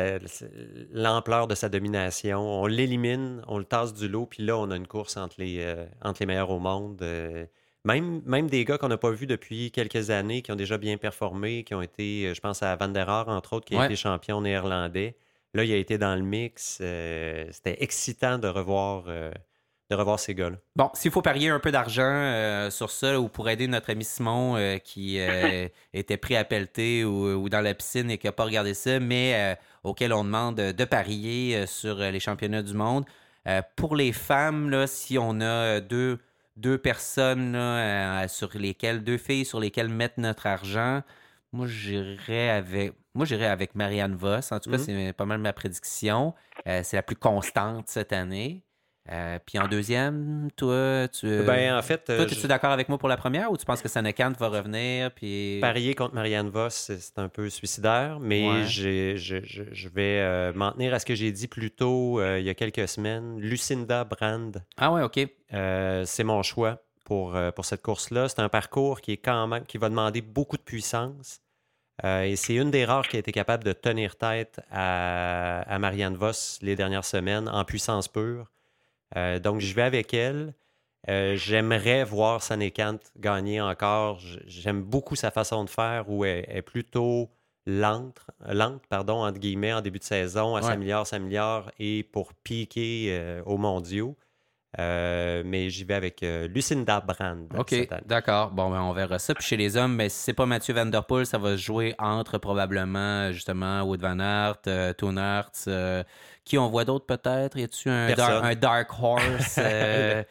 [0.92, 2.40] l'ampleur de sa domination.
[2.40, 5.66] On l'élimine, on le tasse du lot, puis là, on a une course entre les,
[6.04, 7.04] entre les meilleurs au monde.
[7.86, 10.98] Même, même des gars qu'on n'a pas vus depuis quelques années, qui ont déjà bien
[10.98, 13.86] performé, qui ont été, euh, je pense à Van der Haar, entre autres, qui a
[13.86, 15.18] été champion néerlandais.
[15.54, 16.80] Là, il a été dans le mix.
[16.82, 19.32] Euh, c'était excitant de revoir, euh,
[19.90, 20.56] de revoir ces gars-là.
[20.78, 24.80] Bon, s'il faut parier un peu d'argent sur ça, ou pour aider notre ami Simon
[24.84, 25.20] qui
[25.94, 29.58] était pris à pelleter ou, dans la piscine et qui n'a pas regardé ça, mais
[29.84, 33.04] auquel on demande de parier sur les championnats du monde.
[33.76, 36.18] pour les femmes, là, si on a deux
[36.56, 41.02] deux personnes euh, sur lesquelles, deux filles sur lesquelles mettre notre argent,
[41.52, 42.94] moi j'irais avec.
[43.16, 44.52] Moi, j'irais avec Marianne Voss.
[44.52, 45.08] En tout cas, mm-hmm.
[45.08, 46.34] c'est pas mal ma prédiction.
[46.68, 48.64] Euh, c'est la plus constante cette année.
[49.12, 51.28] Euh, puis en deuxième, toi, tu.
[51.44, 52.06] Ben, en fait.
[52.06, 55.12] Toi, es-tu d'accord avec moi pour la première ou tu penses que Sanekant va revenir?
[55.12, 55.60] Puis...
[55.60, 61.00] Parier contre Marianne Voss, c'est un peu suicidaire, mais je, je, vais m'en tenir à
[61.00, 63.40] ce que j'ai dit plus tôt il y a quelques semaines.
[63.40, 64.64] Lucinda Brand.
[64.78, 65.20] Ah, ouais, OK.
[65.50, 68.30] c'est mon choix pour, pour cette course-là.
[68.30, 71.42] C'est un parcours qui, est quand même, qui va demander beaucoup de puissance.
[72.06, 76.16] et c'est une des rares qui a été capable de tenir tête à, à Marianne
[76.16, 78.53] Voss les dernières semaines en puissance pure.
[79.16, 80.54] Euh, donc, je vais avec elle.
[81.10, 84.20] Euh, j'aimerais voir Sanekant gagner encore.
[84.46, 87.30] J'aime beaucoup sa façon de faire où elle est plutôt
[87.66, 90.58] lente, lente pardon, entre guillemets, en début de saison.
[90.58, 94.16] Elle s'améliore, s'améliore et pour piquer euh, aux mondiaux.
[94.78, 97.54] mais j'y vais avec Lucinda Brand.
[97.58, 98.52] OK, d'accord.
[98.52, 99.36] Bon, ben, on verra ça.
[99.36, 101.62] Puis chez les hommes, mais si c'est pas Mathieu Van Der Poel, ça va se
[101.62, 105.18] jouer entre probablement justement Wood Van Aert, Toon
[106.46, 107.58] qui on voit d'autres peut-être?
[107.58, 109.60] Y a-tu un, un, Dark Horse?
[109.64, 110.24] Euh?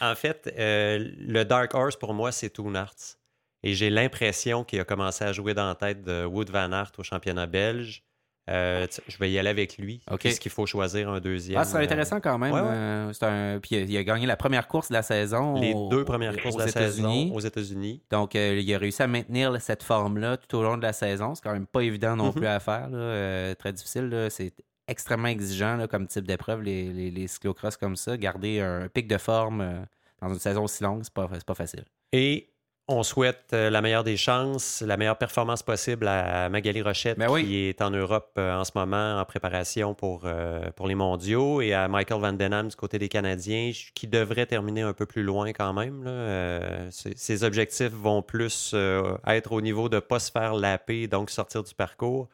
[0.00, 3.16] en fait, euh, le Dark Horse pour moi, c'est Toon Arts.
[3.62, 6.92] Et j'ai l'impression qu'il a commencé à jouer dans la tête de Wood Van Aert
[6.98, 8.02] au championnat belge.
[8.48, 10.02] Euh, je vais y aller avec lui.
[10.24, 11.58] Est-ce qu'il faut choisir un deuxième?
[11.58, 12.54] Ah, c'est intéressant quand même.
[12.54, 13.60] Un...
[13.60, 15.60] Puis il a gagné la première course de la saison.
[15.60, 18.02] Les deux premières courses de la saison aux États-Unis.
[18.10, 21.34] Donc, il a réussi à maintenir cette forme-là tout au long de la saison.
[21.34, 22.34] C'est quand même pas évident non mm-hmm.
[22.34, 23.56] plus à faire.
[23.58, 24.28] très difficile.
[24.30, 24.54] C'est
[24.90, 28.16] extrêmement exigeant comme type d'épreuve, les, les, cyclocross comme ça.
[28.16, 29.78] Garder un pic de forme euh,
[30.20, 31.84] dans une saison aussi longue, c'est pas, pas facile.
[32.12, 32.48] Et
[32.92, 37.30] on souhaite euh, la meilleure des chances, la meilleure performance possible à Magali Rochette, Ben
[37.30, 37.44] oui.
[37.44, 41.60] qui est en Europe euh, en ce moment en préparation pour, euh, pour les mondiaux,
[41.60, 45.06] et à Michael Van Den Ham du côté des Canadiens, qui devrait terminer un peu
[45.06, 46.02] plus loin quand même.
[46.02, 46.10] là.
[46.10, 50.54] Euh, ses ses objectifs vont plus euh, être au niveau de ne pas se faire
[50.54, 52.28] laper, donc sortir du parcours.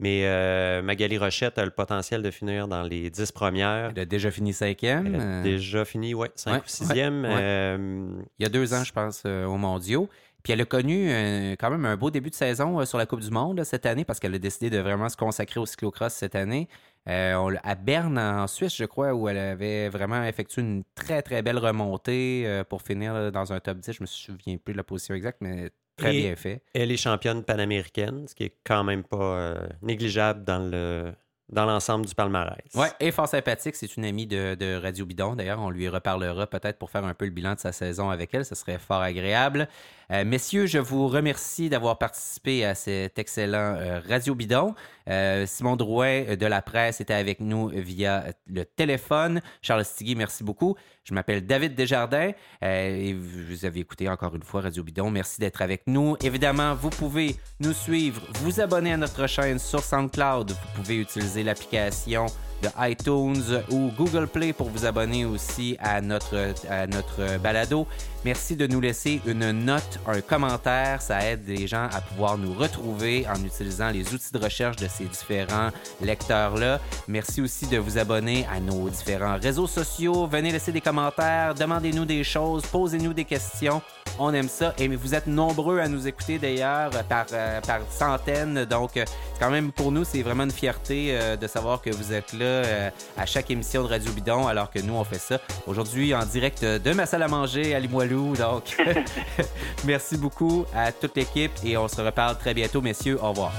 [0.00, 3.92] Mais euh, Magali Rochette a le potentiel de finir dans les dix premières.
[3.94, 5.06] Elle a déjà fini cinquième.
[5.06, 7.22] Elle a euh, déjà fini, 5 ouais, ou 6e.
[7.22, 8.24] ouais.
[8.38, 10.08] il y a deux ans, je pense, euh, aux mondiaux.
[10.42, 13.06] Puis elle a connu euh, quand même un beau début de saison euh, sur la
[13.06, 16.14] Coupe du Monde cette année parce qu'elle a décidé de vraiment se consacrer au cyclocross
[16.14, 16.68] cette année.
[17.08, 21.22] Euh, on à Berne, en Suisse, je crois, où elle avait vraiment effectué une très,
[21.22, 23.92] très belle remontée euh, pour finir dans un top 10.
[23.92, 25.70] Je me souviens plus de la position exacte, mais
[26.00, 26.62] très Et- bien fait.
[26.74, 31.12] Elle est championne panaméricaine, ce qui est quand même pas euh, négligeable dans le
[31.48, 32.62] dans l'ensemble du palmarès.
[32.76, 33.74] Ouais, et fort sympathique.
[33.74, 35.34] C'est une amie de, de Radio Bidon.
[35.34, 38.32] D'ailleurs, on lui reparlera peut-être pour faire un peu le bilan de sa saison avec
[38.34, 38.44] elle.
[38.44, 39.66] Ce serait fort agréable.
[40.10, 44.74] Euh, messieurs, je vous remercie d'avoir participé à cet excellent euh, Radio Bidon.
[45.08, 49.40] Euh, Simon Drouin de la presse était avec nous via le téléphone.
[49.62, 50.74] Charles Stigui, merci beaucoup.
[51.04, 52.32] Je m'appelle David Desjardins
[52.62, 55.10] et vous avez écouté encore une fois Radio Bidon.
[55.10, 56.16] Merci d'être avec nous.
[56.22, 60.50] Évidemment, vous pouvez nous suivre, vous abonner à notre chaîne sur SoundCloud.
[60.50, 62.26] Vous pouvez utiliser l'application
[62.62, 67.86] de iTunes ou Google Play pour vous abonner aussi à notre, à notre balado.
[68.24, 71.00] Merci de nous laisser une note, un commentaire.
[71.00, 74.88] Ça aide les gens à pouvoir nous retrouver en utilisant les outils de recherche de
[74.88, 75.70] ces différents
[76.02, 76.80] lecteurs-là.
[77.08, 80.26] Merci aussi de vous abonner à nos différents réseaux sociaux.
[80.26, 83.80] Venez laisser des commentaires, demandez-nous des choses, posez-nous des questions.
[84.18, 84.74] On aime ça.
[84.76, 88.66] Et vous êtes nombreux à nous écouter d'ailleurs par, euh, par centaines.
[88.66, 89.04] Donc, euh,
[89.38, 92.49] quand même, pour nous, c'est vraiment une fierté euh, de savoir que vous êtes là
[92.50, 96.24] euh, à chaque émission de Radio Bidon, alors que nous, on fait ça aujourd'hui en
[96.24, 98.36] direct de ma salle à manger à Limoilou.
[98.36, 98.76] Donc,
[99.84, 103.18] merci beaucoup à toute l'équipe et on se reparle très bientôt, messieurs.
[103.22, 103.52] Au revoir.